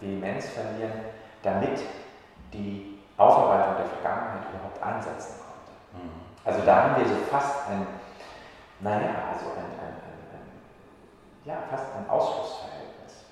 Vehemenz 0.00 0.48
verlieren, 0.48 0.92
damit 1.42 1.80
die 2.52 2.98
Aufarbeitung 3.16 3.76
der 3.76 3.86
Vergangenheit 3.86 4.48
überhaupt 4.48 4.82
einsetzen 4.82 5.34
konnte. 5.38 6.04
Mhm. 6.04 6.20
Also 6.44 6.64
da 6.64 6.84
haben 6.84 7.02
wir 7.02 7.08
so 7.08 7.16
fast 7.30 7.68
ein, 7.68 7.86
naja, 8.80 9.28
also 9.30 9.52
ein, 9.52 9.70
ein, 9.78 9.94
ein, 9.94 10.20
ein 10.32 10.48
ja, 11.44 11.58
fast 11.70 11.84
ein 11.94 12.08
Ausschlussverhältnis 12.08 13.26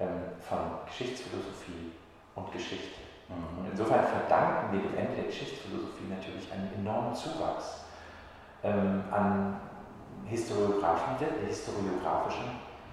ähm, 0.00 0.22
von 0.40 0.58
Geschichtsphilosophie 0.86 1.92
und 2.38 2.50
Geschichte. 2.52 3.00
Mhm. 3.28 3.66
Insofern 3.70 4.06
verdanken 4.06 4.72
wir 4.72 4.80
dem 4.80 4.96
Ende 4.96 5.16
der 5.16 5.24
Geschichtsphilosophie 5.24 6.06
natürlich 6.08 6.50
einen 6.52 6.72
enormen 6.74 7.14
Zuwachs 7.14 7.82
ähm, 8.62 9.04
an 9.10 9.60
historiografischem 10.26 11.26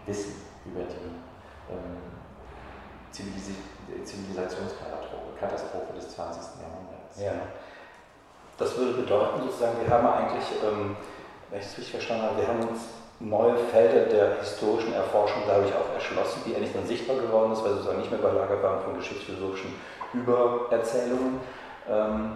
Wissen 0.06 0.36
über 0.66 0.82
die 0.82 1.16
ähm, 1.72 1.98
Zivilisationskatastrophe 4.04 5.94
des 5.96 6.10
20. 6.10 6.42
Jahrhunderts. 6.62 7.20
Ja. 7.20 7.32
Das 8.58 8.78
würde 8.78 9.02
bedeuten, 9.02 9.42
sozusagen, 9.44 9.82
wir 9.82 9.90
haben 9.90 10.08
eigentlich, 10.08 10.46
ähm, 10.64 10.96
wenn 11.50 11.60
ich 11.60 11.66
es 11.66 11.78
richtig 11.78 11.92
verstanden 11.92 12.24
habe, 12.24 12.38
wir 12.38 12.48
haben 12.48 12.66
uns 12.68 12.88
neue 13.20 13.58
Felder 13.72 14.06
der 14.06 14.40
historischen 14.40 14.94
Erforschung 14.94 15.44
dadurch 15.48 15.72
auch 15.74 15.94
erschlossen, 15.94 16.42
die 16.46 16.54
endlich 16.54 16.74
dann 16.74 16.86
sichtbar 16.86 17.18
geworden 17.18 17.54
ist, 17.54 17.64
weil 17.64 17.72
sie 17.72 17.78
sozusagen 17.78 18.00
nicht 18.00 18.12
mehr 18.12 18.20
überlagert 18.20 18.62
waren 18.62 18.84
von 18.84 18.96
geschichtsphilosophischen 18.98 19.74
Übererzählungen. 20.14 21.40
Ähm, 21.90 22.34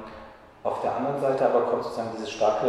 auf 0.64 0.82
der 0.82 0.96
anderen 0.96 1.20
Seite 1.22 1.46
aber 1.46 1.62
kommt 1.62 1.84
sozusagen 1.84 2.12
dieses 2.16 2.32
starke 2.32 2.68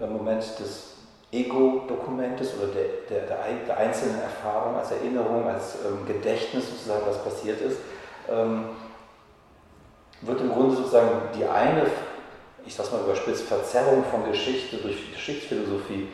äh, 0.00 0.06
Moment 0.06 0.42
des 0.58 0.90
Ego-Dokumentes 1.32 2.54
oder 2.58 2.72
der, 2.72 3.26
der, 3.26 3.44
der, 3.66 3.76
einzelnen 3.76 4.20
Erfahrung 4.20 4.76
als 4.76 4.90
Erinnerung, 4.90 5.46
als 5.46 5.76
ähm, 5.86 6.04
Gedächtnis 6.06 6.68
sozusagen, 6.68 7.06
was 7.06 7.22
passiert 7.22 7.60
ist, 7.60 7.78
ähm, 8.28 8.70
wird 10.22 10.40
im 10.40 10.50
Grunde 10.50 10.76
sozusagen 10.76 11.08
die 11.38 11.44
eine, 11.44 11.86
ich 12.66 12.74
sag's 12.74 12.90
mal 12.90 13.02
überspitzt, 13.02 13.44
Verzerrung 13.44 14.04
von 14.10 14.24
Geschichte 14.28 14.78
durch 14.78 15.12
Geschichtsphilosophie 15.12 16.08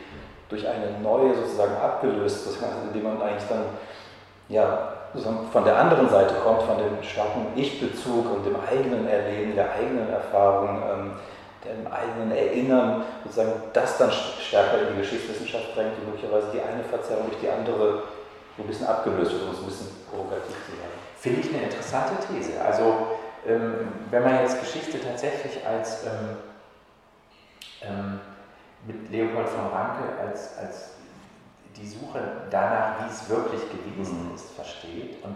durch 0.49 0.67
eine 0.67 0.99
neue 1.01 1.35
sozusagen 1.35 1.75
abgelöst, 1.75 2.47
indem 2.87 3.03
man 3.03 3.21
eigentlich 3.21 3.49
dann 3.49 3.65
ja, 4.49 4.93
von 5.51 5.63
der 5.65 5.77
anderen 5.77 6.09
Seite 6.09 6.35
kommt, 6.35 6.63
von 6.63 6.77
dem 6.77 7.03
starken 7.03 7.47
Ich-Bezug 7.55 8.31
und 8.33 8.45
dem 8.45 8.55
eigenen 8.55 9.07
Erleben, 9.07 9.55
der 9.55 9.73
eigenen 9.73 10.09
Erfahrung. 10.09 10.81
Ähm, 10.89 11.11
dem 11.67 11.87
eigenen 11.91 12.31
Erinnern, 12.31 13.03
sozusagen 13.23 13.53
das 13.73 13.97
dann 13.97 14.11
stärker 14.11 14.87
in 14.87 14.95
die 14.95 15.01
Geschichtswissenschaft 15.01 15.75
drängt 15.75 15.97
und 15.99 16.11
möglicherweise 16.11 16.47
die 16.53 16.61
eine 16.61 16.83
Verzerrung 16.83 17.27
durch 17.27 17.41
die 17.41 17.49
andere 17.49 18.03
ein 18.57 18.67
bisschen 18.67 18.87
abgelöst 18.87 19.33
wird, 19.33 19.43
um 19.43 19.51
es 19.51 19.59
ein 19.59 19.65
bisschen 19.65 19.87
provokativ 20.09 20.55
zu 20.65 20.71
sagen. 20.71 20.97
Finde 21.19 21.41
ich 21.41 21.53
eine 21.53 21.63
interessante 21.63 22.13
These. 22.27 22.61
Also 22.61 23.17
ähm, 23.47 23.89
wenn 24.09 24.23
man 24.23 24.41
jetzt 24.41 24.59
Geschichte 24.59 24.99
tatsächlich 25.01 25.65
als 25.65 26.05
ähm, 26.05 26.37
ähm, 27.81 28.19
mit 28.85 29.09
Leopold 29.11 29.49
von 29.49 29.67
Ranke 29.67 30.03
als, 30.19 30.57
als 30.57 30.91
die 31.75 31.87
Suche 31.87 32.21
danach, 32.49 33.03
wie 33.03 33.09
es 33.09 33.29
wirklich 33.29 33.61
gewesen 33.71 34.29
mhm. 34.29 34.35
ist, 34.35 34.51
versteht. 34.51 35.23
Und 35.23 35.35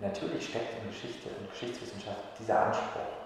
natürlich 0.00 0.48
steckt 0.48 0.82
in 0.82 0.88
Geschichte 0.88 1.28
und 1.38 1.50
Geschichtswissenschaft 1.50 2.20
dieser 2.38 2.66
Anspruch 2.66 3.22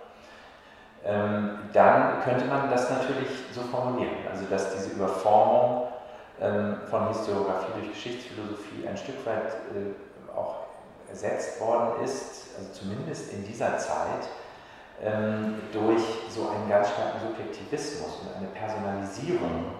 ähm, 1.07 1.59
dann 1.73 2.23
könnte 2.23 2.47
man 2.47 2.69
das 2.69 2.91
natürlich 2.91 3.29
so 3.53 3.61
formulieren, 3.63 4.17
also 4.29 4.45
dass 4.51 4.75
diese 4.75 4.91
Überformung 4.91 5.89
ähm, 6.41 6.79
von 6.91 7.09
Historiografie 7.09 7.73
durch 7.77 7.93
Geschichtsphilosophie 7.93 8.87
ein 8.89 8.97
Stück 8.97 9.25
weit 9.25 9.53
äh, 9.75 10.37
auch 10.37 10.57
ersetzt 11.09 11.61
worden 11.61 12.03
ist, 12.05 12.57
also 12.59 12.73
zumindest 12.73 13.33
in 13.33 13.47
dieser 13.47 13.79
Zeit, 13.79 14.29
ähm, 15.03 15.57
durch 15.73 16.03
so 16.31 16.49
einen 16.49 16.69
ganz 16.69 16.89
starken 16.91 17.21
Subjektivismus 17.21 18.21
und 18.21 18.37
eine 18.37 18.49
Personalisierung 18.49 19.77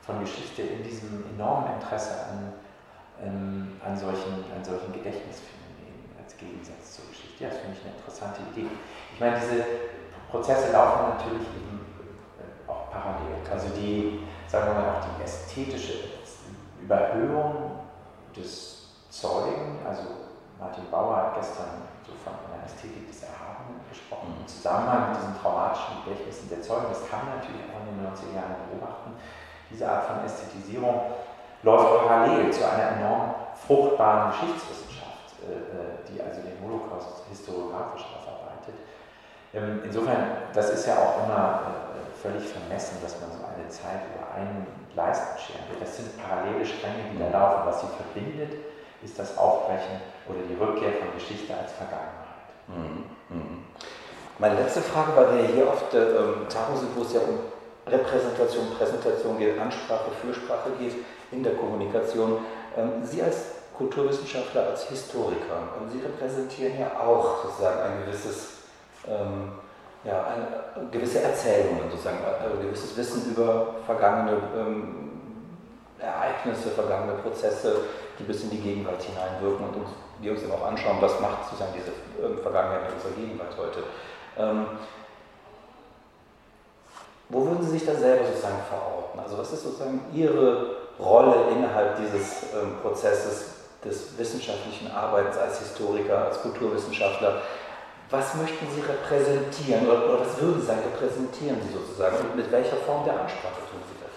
von 0.00 0.20
Geschichte 0.20 0.62
in 0.62 0.82
diesem 0.82 1.24
enormen 1.34 1.74
Interesse 1.74 2.14
an, 2.30 2.52
ähm, 3.22 3.80
an, 3.84 3.96
solchen, 3.96 4.44
an 4.54 4.64
solchen 4.64 4.92
Gedächtnisphänomenen 4.92 6.16
als 6.22 6.36
Gegensatz 6.36 6.96
zur 6.96 7.08
Geschichte. 7.08 7.44
Ja, 7.44 7.50
das 7.50 7.58
finde 7.58 7.76
ich 7.76 7.84
eine 7.84 7.96
interessante 7.96 8.40
Idee. 8.52 8.68
Ich 9.12 9.20
meine, 9.20 9.38
diese 9.40 9.64
Prozesse 10.30 10.72
laufen 10.72 11.14
natürlich 11.16 11.46
eben 11.48 11.80
äh, 12.40 12.70
auch 12.70 12.90
parallel. 12.90 13.44
Also 13.50 13.68
die, 13.76 14.20
sagen 14.48 14.68
wir 14.68 14.74
mal, 14.74 14.96
auch 14.96 15.04
die 15.04 15.24
ästhetische 15.24 16.08
Überhöhung 16.82 17.80
des 18.36 18.88
Zeugen, 19.10 19.78
also 19.86 20.02
Martin 20.58 20.84
Bauer 20.90 21.16
hat 21.16 21.34
gestern 21.36 21.86
so 22.04 22.12
von 22.24 22.34
Ästhetik 22.64 23.06
des 23.08 23.22
Erhabenen 23.22 23.80
gesprochen, 23.88 24.34
im 24.40 24.48
Zusammenhang 24.48 25.10
mit 25.10 25.20
diesen 25.20 25.36
traumatischen 25.40 26.04
Gedächtnissen 26.04 26.48
der 26.50 26.62
Zeugen, 26.62 26.88
das 26.88 27.04
kann 27.08 27.28
man 27.28 27.38
natürlich 27.38 27.64
auch 27.68 27.80
in 27.84 27.94
den 27.94 28.02
90er 28.04 28.34
Jahren 28.34 28.56
beobachten. 28.68 29.10
Diese 29.70 29.84
Art 29.88 30.04
von 30.04 30.24
Ästhetisierung 30.24 31.14
läuft 31.62 32.06
parallel 32.06 32.52
zu 32.52 32.62
einer 32.64 33.00
enorm 33.00 33.34
fruchtbaren 33.54 34.32
Geschichtswissenschaft, 34.32 35.40
äh, 35.40 35.52
äh, 35.52 36.04
die 36.08 36.20
also 36.20 36.42
den 36.42 36.60
Holocaust 36.60 37.24
historiografisch 37.28 38.04
ähm, 39.54 39.82
insofern, 39.84 40.26
das 40.52 40.70
ist 40.70 40.86
ja 40.86 40.96
auch 40.98 41.24
immer 41.24 41.62
äh, 41.94 42.18
völlig 42.20 42.42
vermessen, 42.42 42.98
dass 43.00 43.20
man 43.20 43.30
so 43.30 43.44
eine 43.46 43.68
Zeit 43.68 44.02
über 44.10 44.34
einen 44.34 44.66
Leisten 44.96 45.38
scheren 45.38 45.62
will. 45.70 45.78
Das 45.78 45.96
sind 45.96 46.10
parallele 46.18 46.66
Stränge, 46.66 47.06
die 47.12 47.18
da 47.18 47.30
laufen. 47.30 47.62
Was 47.66 47.80
sie 47.80 47.86
verbindet, 47.86 48.50
ist 49.04 49.16
das 49.16 49.38
Aufbrechen 49.38 50.00
oder 50.26 50.40
die 50.48 50.54
Rückkehr 50.54 50.98
von 50.98 51.14
Geschichte 51.14 51.54
als 51.56 51.70
Vergangenheit. 51.72 52.23
Mhm. 52.68 53.04
Mhm. 53.28 53.64
Meine 54.38 54.62
letzte 54.62 54.80
Frage, 54.80 55.12
weil 55.16 55.38
wir 55.38 55.44
hier 55.46 55.68
oft 55.68 55.92
äh, 55.94 55.98
ähm, 55.98 56.48
Tagung 56.48 56.76
sind, 56.76 56.96
wo 56.96 57.02
es 57.02 57.12
ja 57.12 57.20
um 57.20 57.38
Repräsentation, 57.86 58.66
Präsentation 58.76 59.38
geht, 59.38 59.58
Ansprache, 59.58 60.10
Fürsprache 60.20 60.70
geht 60.78 60.94
in 61.30 61.42
der 61.42 61.54
Kommunikation. 61.54 62.38
Ähm, 62.76 63.04
sie 63.04 63.22
als 63.22 63.36
Kulturwissenschaftler, 63.76 64.68
als 64.68 64.88
Historiker, 64.88 65.74
und 65.80 65.90
Sie 65.90 65.98
repräsentieren 65.98 66.78
ja 66.78 66.92
auch 67.00 67.42
sozusagen 67.44 67.80
ein 67.80 68.04
gewisses 68.04 68.58
ähm, 69.08 69.52
ja, 70.04 70.24
eine, 70.24 70.88
gewisse 70.90 71.22
Erzählungen, 71.22 71.90
sozusagen, 71.90 72.18
also 72.24 72.58
gewisses 72.58 72.96
Wissen 72.96 73.32
über 73.32 73.76
vergangene 73.86 74.36
ähm, 74.56 75.10
Ereignisse, 75.98 76.70
vergangene 76.70 77.14
Prozesse, 77.14 77.76
die 78.18 78.24
bis 78.24 78.42
in 78.42 78.50
die 78.50 78.60
Gegenwart 78.60 79.02
hineinwirken 79.02 79.66
und 79.66 79.76
uns, 79.76 79.90
die 80.24 80.30
uns 80.30 80.42
dann 80.42 80.52
auch 80.52 80.66
anschauen, 80.66 80.96
was 81.00 81.20
macht 81.20 81.44
sozusagen 81.44 81.72
diese 81.74 81.92
ähm, 82.24 82.38
Vergangenheit 82.38 82.82
mit 82.84 82.94
unserer 82.94 83.12
Gegenwart 83.12 83.54
heute. 83.58 83.84
Ähm, 84.38 84.66
wo 87.28 87.46
würden 87.46 87.62
Sie 87.62 87.78
sich 87.78 87.86
da 87.86 87.94
selber 87.94 88.24
sozusagen 88.26 88.62
verorten? 88.68 89.20
Also 89.20 89.38
was 89.38 89.52
ist 89.52 89.62
sozusagen 89.62 90.00
Ihre 90.12 90.76
Rolle 90.98 91.50
innerhalb 91.54 91.96
dieses 91.96 92.54
ähm, 92.54 92.76
Prozesses 92.82 93.54
des 93.84 94.18
wissenschaftlichen 94.18 94.90
Arbeitens 94.90 95.36
als 95.36 95.58
Historiker, 95.58 96.26
als 96.26 96.40
Kulturwissenschaftler? 96.40 97.42
was 98.10 98.34
möchten 98.34 98.66
Sie 98.70 98.80
repräsentieren 98.80 99.86
oder, 99.88 100.06
oder 100.06 100.20
was 100.20 100.40
würden 100.40 100.60
Sie 100.60 100.66
sagen, 100.66 100.82
repräsentieren 100.84 101.58
Sie 101.62 101.72
sozusagen 101.72 102.16
und 102.18 102.36
mit 102.36 102.50
welcher 102.52 102.76
Form 102.76 103.04
der 103.04 103.18
Ansprache 103.20 103.64
tun 103.70 103.82
Sie 103.88 103.98
das? 103.98 104.14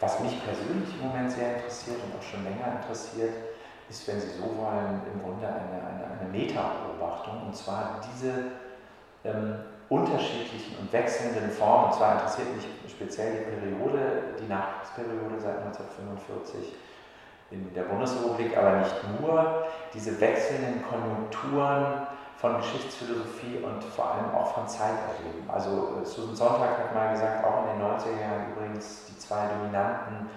Was 0.00 0.20
mich 0.20 0.38
persönlich 0.44 0.88
im 0.96 1.08
Moment 1.08 1.30
sehr 1.30 1.56
interessiert 1.56 1.98
und 2.04 2.16
auch 2.16 2.22
schon 2.22 2.44
länger 2.44 2.80
interessiert, 2.80 3.53
ist, 3.88 4.06
wenn 4.08 4.20
Sie 4.20 4.30
so 4.30 4.44
wollen, 4.56 5.02
im 5.12 5.22
Grunde 5.22 5.46
eine, 5.46 5.80
eine, 5.86 6.20
eine 6.20 6.28
Meta-Beobachtung. 6.30 7.46
Und 7.46 7.56
zwar 7.56 8.00
diese 8.12 8.32
ähm, 9.24 9.56
unterschiedlichen 9.88 10.76
und 10.80 10.92
wechselnden 10.92 11.50
Formen. 11.50 11.86
Und 11.86 11.94
zwar 11.94 12.14
interessiert 12.14 12.54
mich 12.56 12.66
speziell 12.90 13.38
die 13.38 13.44
Periode, 13.44 14.34
die 14.40 14.48
Nachkriegsperiode 14.48 15.38
seit 15.38 15.58
1945 15.58 16.74
in 17.50 17.72
der 17.74 17.82
Bundesrepublik, 17.82 18.56
aber 18.56 18.78
nicht 18.78 18.96
nur. 19.20 19.64
Diese 19.92 20.20
wechselnden 20.20 20.82
Konjunkturen 20.88 22.06
von 22.36 22.56
Geschichtsphilosophie 22.56 23.58
und 23.62 23.82
vor 23.84 24.12
allem 24.12 24.34
auch 24.34 24.54
von 24.54 24.66
Zeiterleben. 24.68 25.48
Also 25.48 26.00
äh, 26.02 26.04
Susan 26.04 26.34
Sonntag 26.34 26.78
hat 26.78 26.94
mal 26.94 27.12
gesagt, 27.12 27.44
auch 27.44 27.64
in 27.64 27.78
den 27.78 27.88
90er 27.88 28.20
Jahren 28.20 28.52
übrigens, 28.52 29.06
die 29.08 29.18
zwei 29.18 29.46
dominanten 29.48 30.28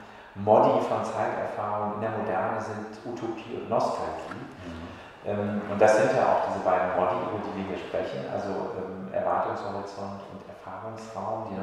Modi 0.44 0.82
von 0.86 1.04
Zeiterfahrung 1.04 1.96
in 1.96 2.02
der 2.02 2.12
Moderne 2.12 2.62
sind 2.62 2.94
Utopie 3.06 3.58
und 3.58 3.70
Nostalgie. 3.70 4.38
Mhm. 4.66 4.88
Ähm, 5.26 5.62
und 5.72 5.82
das 5.82 5.98
sind 5.98 6.16
ja 6.16 6.24
auch 6.24 6.48
diese 6.48 6.64
beiden 6.64 6.96
Modi, 6.96 7.18
über 7.26 7.42
die 7.42 7.58
wir 7.58 7.76
hier 7.76 7.82
sprechen, 7.84 8.24
also 8.32 8.78
ähm, 8.78 9.12
Erwartungshorizont 9.12 10.22
und 10.32 10.42
Erfahrungsraum. 10.48 11.50
Die, 11.50 11.58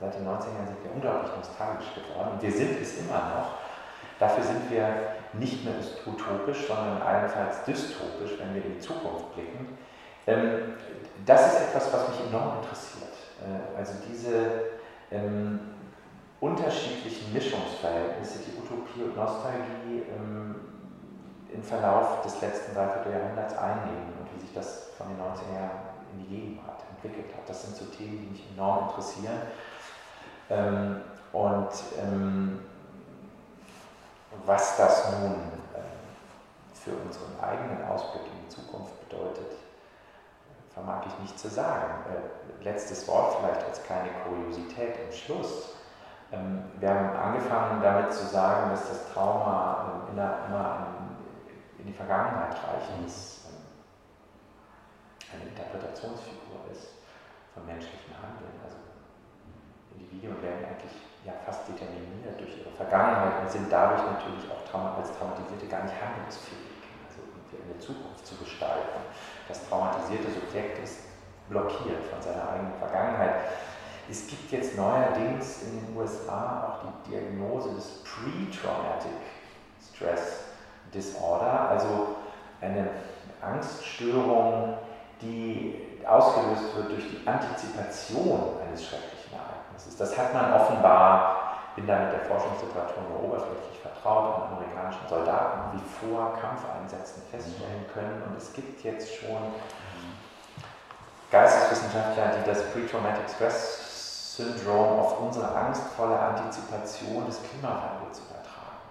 seit 0.00 0.14
den 0.14 0.28
90ern 0.28 0.66
sind 0.68 0.78
wir 0.84 0.92
unglaublich 0.94 1.32
nostalgisch 1.36 1.90
geworden 1.94 2.38
und 2.38 2.42
wir 2.42 2.52
sind 2.52 2.80
es 2.80 2.98
immer 2.98 3.18
noch. 3.34 3.58
Dafür 4.18 4.44
sind 4.44 4.70
wir 4.70 4.86
nicht 5.32 5.64
mehr 5.64 5.74
utopisch, 6.06 6.66
sondern 6.66 7.02
allenfalls 7.02 7.64
dystopisch, 7.64 8.38
wenn 8.38 8.54
wir 8.54 8.64
in 8.64 8.74
die 8.74 8.80
Zukunft 8.80 9.34
blicken. 9.34 9.78
Ähm, 10.26 10.74
das 11.24 11.54
ist 11.54 11.60
etwas, 11.68 11.92
was 11.92 12.08
mich 12.10 12.28
enorm 12.28 12.58
interessiert. 12.62 13.14
Äh, 13.42 13.78
also 13.78 13.94
diese 14.06 14.68
unterschiedlichen 16.40 17.32
Mischungsverhältnisse, 17.32 18.40
die 18.46 18.58
Utopie 18.58 19.02
und 19.02 19.07
Nostalgie 19.18 20.04
ähm, 20.16 20.54
im 21.52 21.62
Verlauf 21.62 22.22
des 22.22 22.40
letzten 22.40 22.74
Dreivierteljahrhunderts 22.74 23.56
einnehmen 23.56 24.12
und 24.20 24.34
wie 24.34 24.40
sich 24.40 24.54
das 24.54 24.90
von 24.96 25.08
den 25.08 25.18
90er 25.18 25.54
Jahren 25.54 25.88
in 26.12 26.24
die 26.24 26.28
Gegenwart 26.28 26.82
entwickelt 26.90 27.34
hat. 27.34 27.48
Das 27.48 27.62
sind 27.62 27.76
so 27.76 27.84
Themen, 27.86 28.18
die 28.20 28.30
mich 28.30 28.46
enorm 28.54 28.88
interessieren. 28.88 29.40
Ähm, 30.50 31.00
und 31.32 31.68
ähm, 32.00 32.60
was 34.46 34.76
das 34.76 35.12
nun 35.12 35.34
ähm, 35.74 35.82
für 36.72 36.92
unseren 36.92 37.38
eigenen 37.40 37.84
Ausblick 37.86 38.22
in 38.24 38.46
die 38.46 38.48
Zukunft 38.48 39.08
bedeutet, 39.08 39.52
vermag 40.72 41.04
ich 41.06 41.18
nicht 41.20 41.38
zu 41.38 41.48
sagen. 41.48 42.04
Äh, 42.08 42.64
letztes 42.64 43.06
Wort 43.08 43.36
vielleicht 43.38 43.64
als 43.64 43.82
kleine 43.82 44.10
Kuriosität 44.24 44.94
im 45.06 45.12
Schluss. 45.12 45.77
Ähm, 46.30 46.64
wir 46.78 46.90
haben 46.90 47.16
angefangen 47.16 47.80
damit 47.82 48.12
zu 48.12 48.26
sagen, 48.26 48.70
dass 48.70 48.88
das 48.88 49.12
Trauma 49.12 50.04
ähm, 50.08 50.18
immer 50.18 50.86
in 51.78 51.86
die 51.86 51.92
Vergangenheit 51.92 52.52
reichend 52.52 53.08
ähm, 53.48 53.64
eine 55.32 55.48
Interpretationsfigur 55.48 56.68
ist 56.72 57.00
von 57.54 57.64
menschlichen 57.64 58.12
Handeln. 58.12 58.52
Also 58.62 58.76
Individuen 59.96 60.42
werden 60.42 60.68
eigentlich 60.68 60.92
ja 61.24 61.32
fast 61.46 61.66
determiniert 61.68 62.36
durch 62.36 62.60
ihre 62.60 62.76
Vergangenheit 62.76 63.40
und 63.40 63.50
sind 63.50 63.72
dadurch 63.72 64.04
natürlich 64.04 64.44
auch 64.52 64.68
als 64.98 65.08
Traumatisierte 65.16 65.66
gar 65.66 65.84
nicht 65.84 65.96
handlungsfähig, 65.96 66.76
also 67.08 67.24
eine 67.56 67.78
Zukunft 67.80 68.26
zu 68.26 68.36
gestalten. 68.36 69.00
Das 69.48 69.66
traumatisierte 69.68 70.28
Subjekt 70.30 70.84
ist 70.84 71.08
blockiert 71.48 72.04
von 72.12 72.20
seiner 72.20 72.52
eigenen 72.52 72.76
Vergangenheit. 72.76 73.48
Es 74.10 74.26
gibt 74.26 74.50
jetzt 74.52 74.76
neuerdings 74.76 75.62
in 75.64 75.80
den 75.80 75.96
USA 75.96 76.80
auch 76.80 77.04
die 77.04 77.10
Diagnose 77.10 77.74
des 77.74 78.02
Pre-Traumatic 78.04 79.20
Stress 79.92 80.44
Disorder, 80.94 81.68
also 81.68 82.16
eine 82.62 82.88
Angststörung, 83.42 84.78
die 85.20 85.74
ausgelöst 86.06 86.74
wird 86.74 86.90
durch 86.90 87.04
die 87.10 87.26
Antizipation 87.26 88.56
eines 88.66 88.86
schrecklichen 88.86 89.32
Ereignisses. 89.34 89.96
Das 89.98 90.16
hat 90.16 90.32
man 90.32 90.54
offenbar, 90.54 91.58
bin 91.76 91.86
da 91.86 91.98
mit 91.98 92.12
der 92.12 92.20
Forschungsliteratur 92.20 93.02
nur 93.10 93.24
oberflächlich 93.24 93.78
vertraut, 93.82 94.36
an 94.36 94.56
amerikanischen 94.56 95.06
Soldaten 95.06 95.76
wie 95.76 96.06
vor 96.06 96.38
Kampfeinsätzen 96.40 97.22
feststellen 97.30 97.84
können. 97.92 98.22
Und 98.26 98.38
es 98.38 98.52
gibt 98.54 98.82
jetzt 98.82 99.14
schon 99.16 99.52
Geisteswissenschaftler, 101.30 102.38
die 102.38 102.48
das 102.48 102.64
Pre-Traumatic 102.72 103.28
Stress 103.28 103.87
Syndrom 104.38 105.00
auf 105.00 105.20
unsere 105.20 105.50
angstvolle 105.50 106.16
Antizipation 106.16 107.26
des 107.26 107.42
Klimawandels 107.42 108.22
übertragen. 108.22 108.86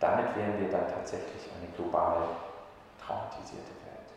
Damit 0.00 0.32
wären 0.32 0.56
wir 0.58 0.72
dann 0.72 0.88
tatsächlich 0.88 1.44
eine 1.52 1.68
global 1.76 2.24
traumatisierte 3.04 3.76
Welt. 3.84 4.08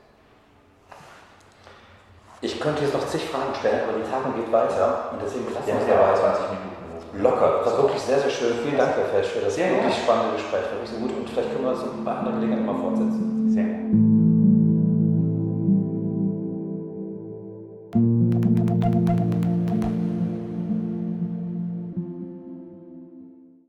Ich 2.39 2.57
könnte 2.61 2.83
jetzt 2.83 2.93
noch 2.93 3.05
zig 3.05 3.27
Fragen 3.27 3.53
stellen, 3.53 3.83
aber 3.83 3.99
die 3.99 4.09
Tagung 4.09 4.33
geht 4.33 4.49
weiter 4.49 5.11
und 5.11 5.21
deswegen 5.21 5.51
lassen 5.51 5.67
wir 5.67 5.95
ja 5.95 6.15
20 6.15 6.43
Minuten. 6.55 6.71
Locker. 7.19 7.59
Das 7.65 7.73
war 7.73 7.83
wirklich 7.83 8.01
sehr, 8.01 8.19
sehr 8.19 8.29
schön. 8.29 8.53
Vielen 8.63 8.77
Dank, 8.77 8.95
Herr 8.95 9.03
Felsch, 9.11 9.27
für 9.27 9.41
das 9.41 9.55
sehr 9.55 9.71
wirklich 9.71 9.97
spannende 9.97 10.37
Gespräch. 10.37 10.63
Wirklich 10.71 10.89
so 10.89 10.95
gut 10.95 11.11
und 11.11 11.29
vielleicht 11.29 11.51
können 11.51 11.65
wir 11.65 11.73
es 11.73 11.83
bei 11.83 12.11
anderen 12.11 12.39
Gelegenheiten 12.39 12.65
mal 12.65 12.79
fortsetzen. 12.79 13.30